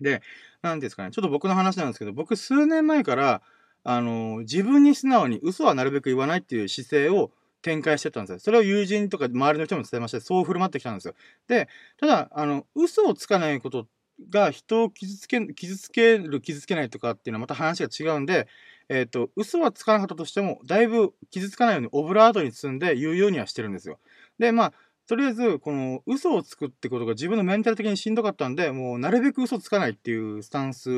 [0.00, 0.22] で、
[0.62, 3.42] なんですかね、ちょっと僕の話なんですけど、僕数年前から、
[3.82, 7.30] あの、自分に素直に嘘はなるべく言わないっていう姿勢を
[7.66, 8.38] 展開してたんですよ。
[8.38, 11.14] それを友人とか周りの人も伝えまして、そう振る舞ってきたんですよ。
[11.48, 13.88] で、ただ、あの、嘘をつかないこと
[14.30, 18.46] が人を傷つけ、傷つける、傷つけないとかっていうのはまた話が違うんで、
[18.88, 23.98] えっ、ー、と、嘘はつかなかったとしても、だいぶ傷つかないようにオブラートに包んで言うようにはしてるんですよ。
[24.38, 24.72] で、まあ、
[25.08, 30.90] とりあえず、この嘘をつくってことが自分のメンタル的にしんどかったんで、もうなるべく嘘つかないっていうスタンス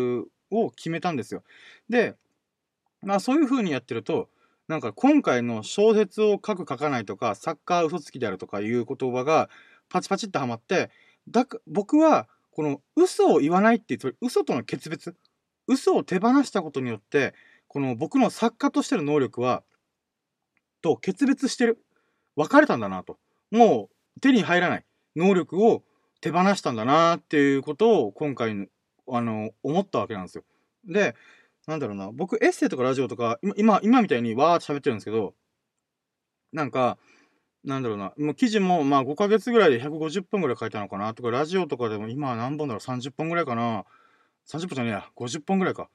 [0.50, 1.42] を決めたんですよ。
[1.88, 2.14] で、
[3.02, 4.28] まあそういう風にやってると、
[4.68, 9.48] なんか今回の小説を書く書かないとか、サッカー嘘つきであるとかいう言葉が
[9.88, 10.90] パチパチってはまって、
[11.28, 15.16] だ僕はこの嘘を言わないっていう、嘘との決別、
[15.66, 17.34] 嘘を手放したことによって、
[17.66, 19.62] この僕の作家としての能力は、
[20.82, 21.82] と決別してる。
[22.36, 23.18] 別れたんだなと。
[23.50, 24.84] もう手に入らない
[25.16, 25.82] 能力を
[26.20, 28.68] 手放したんだなっていうことを今回、
[29.08, 30.44] あの、思ったわけなんですよ。
[30.84, 31.14] で、
[31.68, 35.34] なんだろうな、僕エッセイとかラジオとか、今、今みたいにわーって喋ってるんですけど、
[36.50, 36.96] なんか、
[37.62, 43.84] なんだろうな、もう記事もまあ5ヶ月ぐらいで150本ぐらい書いたのかなとか、ラジオとかでも今何本だろう、30本ぐらいかな。
[44.46, 45.90] 30本じゃねえや、50本ぐらいか。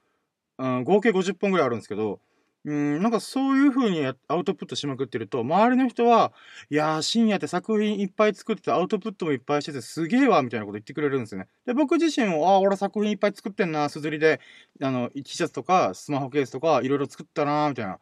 [0.59, 2.19] うん、合計50本ぐらいあるんですけど、
[2.66, 6.32] うん、なんかそういう風にアウトプットしまくってると、周りの人は、
[6.70, 11.49] いやー、深夜って作品いっぱい作ってて、アウトプットもいっぱいしてて、すげえわ、みたいなこと言ってくれるんですよね。
[11.66, 14.39] で、僕自身も、ああ、俺作品いっぱい作ってんな、すずりで、
[14.82, 17.95] あの、T シャツとか、スマホケースとか、いろいろ作ったな、みたいな。
[17.95, 17.99] っ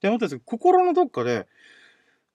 [0.00, 1.48] て思ったんですけど、心のどっかで、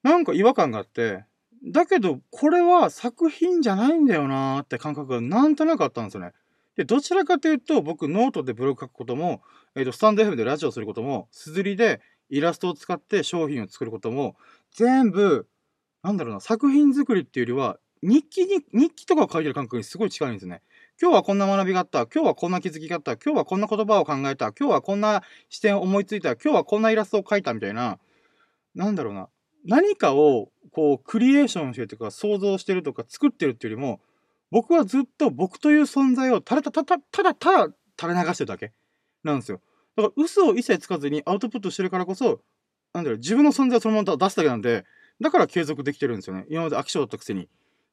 [0.04, 1.24] なんか違和感があって、
[1.64, 6.34] だけど、これは作品じゃないんだよなーって感覚がなんとなくあったんですよね。
[6.76, 9.42] で、どちらかというと、僕、ノートでブログ書くことも、
[9.76, 14.36] えっ、ー、と、スタンド FM でラジオをすることも、すずりでイラストを使って商品を作ることも、
[14.72, 15.48] 全部、
[16.04, 20.62] なんだろうな、作品作りっていうよりは、日記に、日記とかを書いてる感覚にすごい近いんですね。
[21.02, 22.08] 今日はこんな学びがあった。
[22.08, 23.14] 今日はこんな気づきがあった。
[23.14, 24.54] 今日はこんな言葉を考えた。
[24.54, 26.34] 今日はこんな視点を思いついた。
[26.34, 28.00] 今日はこんなイラストを描いたみたいな、
[28.76, 29.30] なんだろうな。
[29.66, 34.00] 何かを、こう、クリエーションしてるとか、創造してるとか、作ってるっていうよりも、
[34.52, 38.72] 僕はずっと僕という存在をただただただただ垂れ流してるだけ
[39.24, 39.62] なんですよ。
[39.96, 42.42] だから嘘を一切つかずにアウトプットしてるからこそ、
[42.94, 44.86] なんだろう、自分の存在をそのまま出すだけなんで、
[45.22, 46.46] だから継続できてるんですよね。
[46.50, 47.50] 今まで飽き性だったくせに。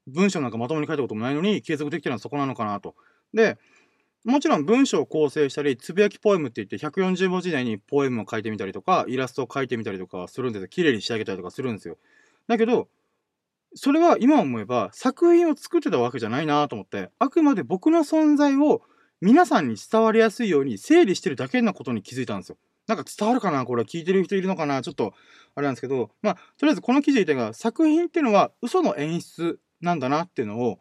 [0.07, 2.95] 文章なんかまともに書いたこともないのに継続できてるのはそこなのかなと。
[3.35, 3.59] で、
[4.25, 10.69] もちろん文章を構成したり、つぶやきポエムって言って140文字以内にポエムを書いてみたりとか、イラストを描いてみたりとかするんですよ。
[10.69, 11.99] 綺麗に仕上げたりとかするんですよ。
[12.47, 12.89] だけど、
[13.75, 18.83] それは今思えば作品を作ってたわけじゃないなと思って、あくまで僕の存在を
[19.21, 22.59] 皆さんに伝わりやすいように整理してるだけなことに気づいたんですよ。
[22.87, 25.13] なんか伝わるかなこれ聞いてる人いるのかなちょっと
[25.57, 30.79] あれなんですけど、まあ、とりあえずこの記事自体が作品っていうのは嘘の演出なんだなっていうのを、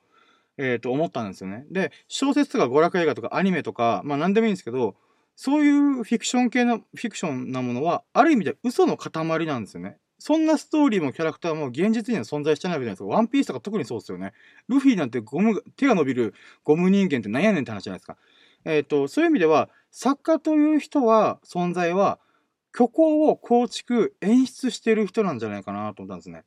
[0.57, 1.65] えっ、ー、と思ったんですよね。
[1.69, 4.95] で、小説とか娯楽映画とかアニメとか、まあ何でもいいんですけど、
[5.36, 9.97] そういうフィクション系のフィクションなものは、ある意味で嘘の塊なんですよね。
[10.26, 13.05] そんなストーリーもキャラクターも現実には存在してないわけじゃないですか。
[13.05, 14.34] ワンピースとか特にそうですよね。
[14.67, 18.17] ルフィなんてゴム、手が伸びるゴム人間って何やねんって話じゃないですか。
[18.65, 22.17] えっ、ー、と、そういう意味では、作家という人は、存在は、
[22.76, 26.43] 虚構を構築、演出してる人なんじゃないかなと思ったんですね。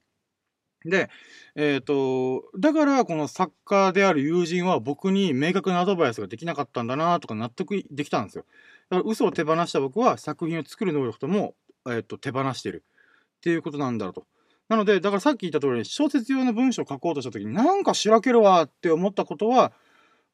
[0.85, 1.09] で、
[1.55, 8.45] えっ、ー、と、だからこの作家である友人は僕に明確なアドバイスができなかったんだなとか納得できたんですよ。
[8.91, 11.55] だから嘘を手放した僕は作品を作る能力とも、
[11.87, 12.83] えっ、ー、と、手放してる。
[13.39, 14.26] っていうことなんだろうと。
[14.68, 19.72] なので、だからさっき言った通り、小説用の文章を書こうとした時に、なんかしらけるわって思ったことは、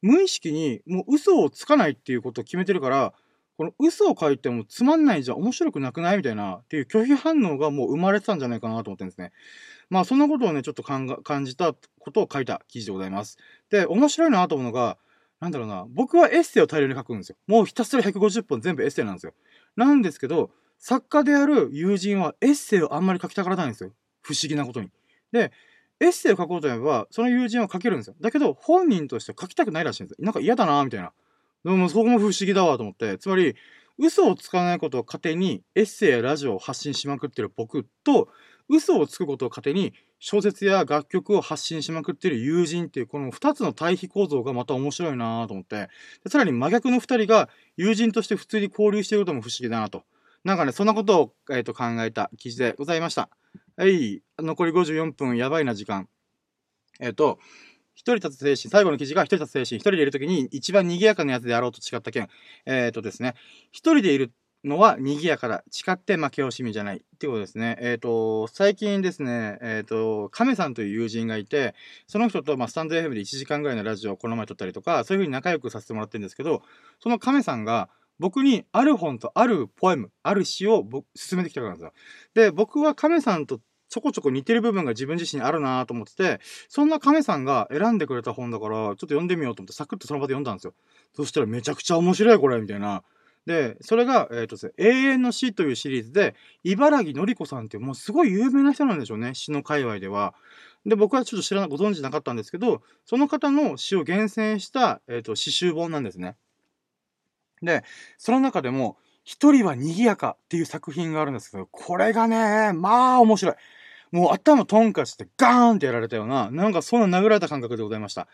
[0.01, 3.13] 無意識にもう嘘をつかないっていうことを決めてるから、
[3.57, 9.31] この嘘を書いてもつまんないじゃ面白くなくないみたいなっていう拒否反応がもう生まれてたんじゃないかなと思ってるんですね。
[9.89, 13.37] まあそんなことをね、ちょっと感じたことを書いた記事でございます。
[13.69, 14.97] で、面白いなと思うのが、
[15.39, 17.37] なんだろうな、僕はエッセイを大量に書くんですよ。
[17.47, 19.33] もうひたすら150本全部エッセイなんですよ。
[19.77, 20.51] なんですけど、
[20.87, 23.89] 作家である友人はエッセイをあんまり書きたがらないんですよ。
[24.21, 24.91] 不思議なことに。
[25.31, 25.51] で、
[25.99, 28.15] エッセイを書こうと思えば、その友人は書けるんですよ。
[28.21, 30.23] だけど、本人として書きたくないらしいんですよ。
[30.23, 31.11] なんか嫌だなみたいな。
[31.63, 33.17] でも、そこも不思議だわと思って。
[33.17, 33.55] つまり、
[33.97, 38.29] 嘘をつかないことを糧に、エッセイやラジオを発信しまくってる僕と、
[38.69, 45.89] 嘘をつくことを糧に、小説や楽曲を発信しまくってる友人っていう、この二つの対比構造がまた面白いなと思って。
[46.23, 50.03] でさらに真逆の二人が友人として普通に交流していることも不思議だなと。
[50.45, 53.29] なんかね、そんなことを、えーと、考えた記事でございました。
[53.77, 56.07] はい、残り54分、やばいな時間。
[56.99, 57.39] えっ、ー、と、
[57.95, 62.29] 一人立つ精神、最後の記事が一人立つ精神、一人でいるときに一番賑やかなやつであろうと誓った件。
[62.67, 63.33] えっ、ー、とですね、
[63.71, 64.33] 一人でいる
[64.63, 65.63] のは賑やかだ。
[65.71, 66.97] 誓って負け惜しみじゃない。
[66.97, 67.77] っていうことですね。
[67.81, 71.73] えっ、ー、と、最近ですね、えっ、ー、と、亀さんという友人がいて、
[72.05, 76.61] その人と、まあ、スタンド FM で1時間ぐらいのラジオをこの前撮ったりとか、そういうふうに仲良くさせてもらってるんですけど、
[76.99, 77.89] その亀さんが、
[78.19, 80.83] 僕にある本とあるポエム、ある詩を
[81.15, 81.93] 進めてきたからなんですよ。
[82.33, 83.59] で、僕は亀さんと
[83.89, 86.39] ちょこちょこ似てる部分が自分自身あるなと思ってて、
[86.69, 90.73] そんな亀さんが選んでくれた本だから、ちょっと読んでみようと思って、サクッとその場で読んだんですよ。
[91.13, 93.03] そしたらめちゃくちゃ面白いこれ、みたいな。
[93.45, 100.33] で、それが、えっ、ー、とですね、永遠の死というシリーズで、茨城のり子さんってもうすごい有名な人なんでしょうね、詩の界隈では。
[100.85, 106.35] で、僕はちょっと知らな、ご存知なかったんですけど、その方の詩を厳選した、えっ、ー、と、詩集本なんですね。
[107.65, 107.83] で、
[108.17, 113.55] その中でも、一人は賑やかっていう作品があるんですけど、これがね、まあ面白い。
[114.11, 118.27] もう頭トンカチってガーンってやられたような、なんかそんな殴られた感覚でございました。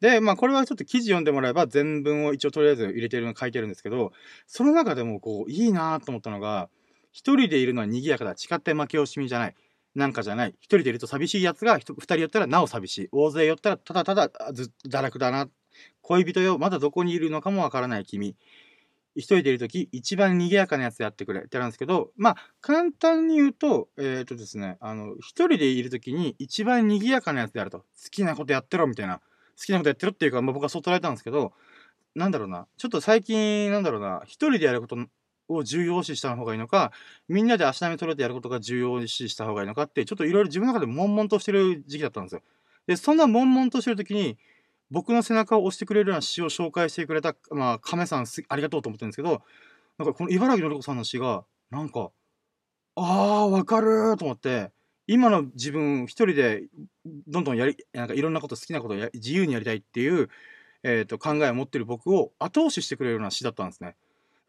[0.00, 4.12] で、まあこれはちょっと記事読んでもらえば全文を一応とりあえず入れてるの書いてるんですけど、
[4.46, 6.70] その中でもこう、いいなと思ったのが、
[7.12, 8.34] 一人でいるのは賑やかだ。
[8.36, 9.54] 誓って負け惜しみじゃない。
[9.94, 10.54] なんかじゃない。
[10.60, 13.08] 一人でいると寂しい奴が二人寄ったらなお寂しい。
[13.12, 15.48] 大勢寄ったらただただず堕落だな。
[16.02, 18.36] 恋人よ、まだどこにいるのかもわからない君。
[19.18, 27.78] 一人でいるとき、一番賑やかなやつやってくれってあるんですけど、まあ、簡単に言うと、えっ、ー、とですね、あの、一人でいるときに一番賑やかなやつであると。
[27.78, 29.18] 好きなことやってろみたいな。
[29.58, 31.52] 好きなことやってろっていうか、まあ、僕はそう捉えたんですけど、
[32.14, 32.68] なんだろうな。
[32.76, 34.22] ちょっと最近、なんだろうな。
[34.24, 34.96] 一人でやること
[35.48, 36.92] を重要視した方がいいのか、
[37.28, 42.42] みんなで足並み取れてやることが重要視した方がいいのかって、ちょっといろいろ自分の中で悶々としてる時期だったんですよ。
[42.86, 44.38] で、そんな悶々としてるときに、
[44.90, 49.42] 僕の背中を押してくれるような詩を紹介してくれた、まあ、亀さんありがとうと思ってるんですけど、
[49.98, 52.10] なんかこの茨城のり子さんの詩が、なんか、
[52.96, 54.70] ああ、わかると思って、
[55.06, 56.64] 今の自分一人で
[57.26, 60.28] どんどんやり、なんかいろんなこと好きなことをや自由にやりたいっていう、
[60.82, 63.88] えっ、ー、と、考えを持ってる僕を後押ししてくれるような詩だったんですね。
[63.88, 63.94] だ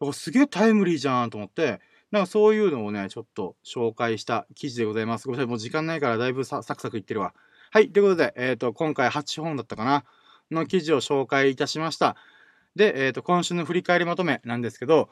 [0.00, 1.80] からすげえタイムリーじゃんと思って、
[2.10, 5.26] なんかそういうのをね、ちょっと紹介した記事でございます。
[5.26, 7.34] ごめんなさい、もう時間ないからだいぶサクサクいってるわ。
[7.70, 10.04] はい、ということで、えっ、ー、と、今回8本だったかな。
[10.50, 12.16] の記事を紹介いたしました。
[12.76, 15.10] で、えっ、ー、と、今週の振り返りまとめなんですけど、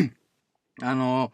[0.82, 1.32] あの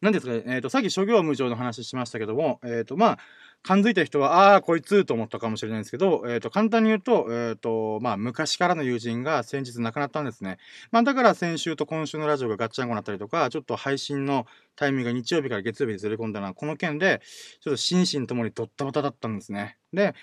[0.00, 3.18] 何ですかね、えっ、ー、と、さっき諸行無常の話しましたけども、えっ、ー、と、まあ、
[3.62, 10.58] 感づいた人は、ああ、こいつと思ったかもしれないんですけど、えっ、ー、と、簡単に言うと、えっ、と、まあ、昔からの友人が先日亡くなったんですね。
[10.92, 17.22] まあ、だから先週と今週のラジオがガッチャンコになったりとか、ちょっと配信のタイミングが日曜日から月曜日にずれ込んだのは、この件で、
[17.60, 19.78] ちょっと心身ともにドッタバタだったんですね。
[19.94, 20.14] で、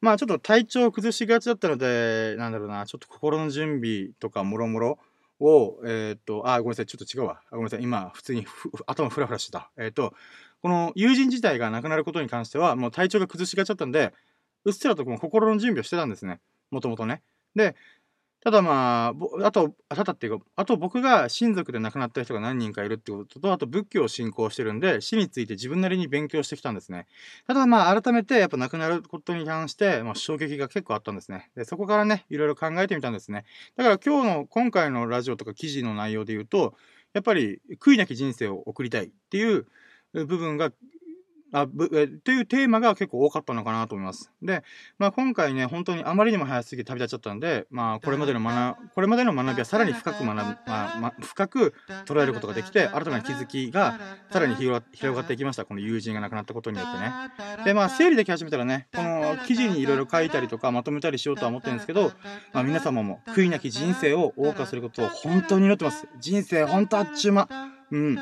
[0.00, 4.98] まあちょっと体調を崩しがちだったので、なんだろうな、ちょっと心の準備とかもろもろ
[5.40, 7.40] を、えっ、と、あ、ごめんなさい、ちょっと違うわ。
[7.50, 8.46] ごめんなさい、今、普通に
[8.86, 9.70] 頭フラフラしてた。
[9.76, 10.14] えっ、と、
[10.62, 14.12] この友人自体が亡くなることに関しては、もう体調が崩しがちだったんで、
[14.64, 16.40] うっすらとも心の準備をしてたんですね。
[16.70, 17.22] もともとね。
[17.54, 17.74] で、
[18.40, 19.12] ただま
[19.42, 27.06] あ、あと、ただっていうか、あと僕が親族で亡くなった人が何人かいるってことと、あと仏教を信仰してるんで、死について自分なりに勉強してきたんですね。
[27.48, 31.50] ただまあ、改めてやっぱ亡くなることに関して、まあ、衝撃が結構あったんですね。
[31.56, 33.44] で、そこからね、いろいろ考えてみたんですね。
[33.76, 36.74] だから今日の、今回のラジオとか記事の内容で言うと、
[37.14, 39.66] やっぱり悔いなき人生を送りたいっていう
[40.12, 40.70] 部分が
[41.52, 44.30] あぶえというテーマが結構多かったのかなと思います。
[44.42, 44.62] で、
[44.98, 51.74] まあ、今回ね、本当にあまりにも早すぎて旅立っちゃったんで、まあ、これまでの学これまでの学びはさらに深く学ぶ、まあま深く
[52.04, 53.98] 捉えることができて、新たな気づきが
[54.30, 55.64] さらに広がっていきました。
[55.64, 57.64] この友人が亡くなったことによってね。
[57.64, 62.12] で、まあ、整理でき始めたらね、この記事にいろいろ書いたりとかまとめたりしようとは思ってるんですけど、
[62.52, 66.06] まあ、皆様も悔いなき人生を謳歌することを本当に祈ってます。
[66.20, 67.48] 人生本当あっちゅう間。
[67.90, 68.18] うん。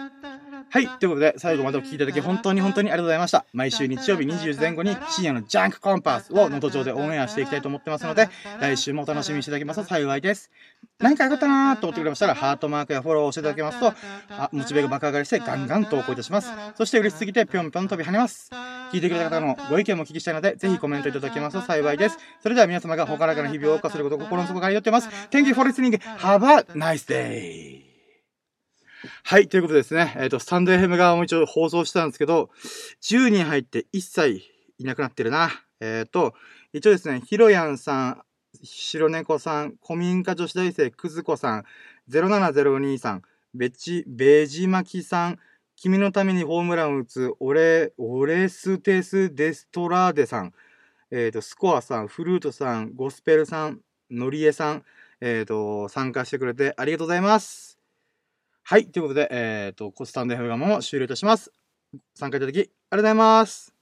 [0.68, 0.88] はい。
[0.98, 3.46] ということで、最後までお聴きいただき本当に本当にありがとうございました。
[3.52, 8.28] 毎週日曜日20時前後に深夜のジャンクコンパスを能登上でオンエアしていきたいと思ってますので、
[8.60, 10.50] 来週もお楽しみにしていただけますと幸いです。
[10.98, 13.92] 何か良かったなーと思ってくれましたら、ハートマークやフォローをしていただけますと、
[14.30, 16.50] あモチベが爆上がりしてガンガン投稿いたします。
[16.76, 18.50] そして嬉しすぎてぴょんぴょん飛び跳ねます。
[18.92, 22.18] 聞いてくれた方のご意見もお聞きしたいので、ぜひコメントいただけますと幸いです。
[22.42, 25.08] それでは皆様がほからかな日々を謳歌することを心の底から祈ってます。
[25.30, 25.98] Thank you for listening.
[26.18, 27.85] Have a nice day.
[29.22, 30.14] はい、ということですね。
[30.16, 32.50] えっ、ー、と、スタンド FM 側も一応放送したんですけど、
[33.02, 34.42] 10人入って一切
[34.78, 35.50] いなくなってるな。
[35.80, 36.34] えっ、と、
[36.72, 38.22] 一応ですね、ひろやんさん、
[38.62, 41.64] 白猫さん、古民家女子大生くずこさん、
[42.10, 43.22] 07023さん、
[43.54, 45.38] べち、べじまきさん、
[45.76, 50.52] 君のためにホームランを打つ、オレ、オレステス・デストラーデさん、
[51.10, 53.80] えっ、と、スコアさん、フルートさん、ゴスペルさん、
[54.10, 54.84] のりえさん、
[55.20, 57.75] えっ、と、参加してくれてありがとうございます。
[58.68, 58.90] はい。
[58.90, 61.52] ということで、えっ、と、コスタンド FM も終了いたします。
[62.16, 63.75] 参加いただき、ありがとうございます。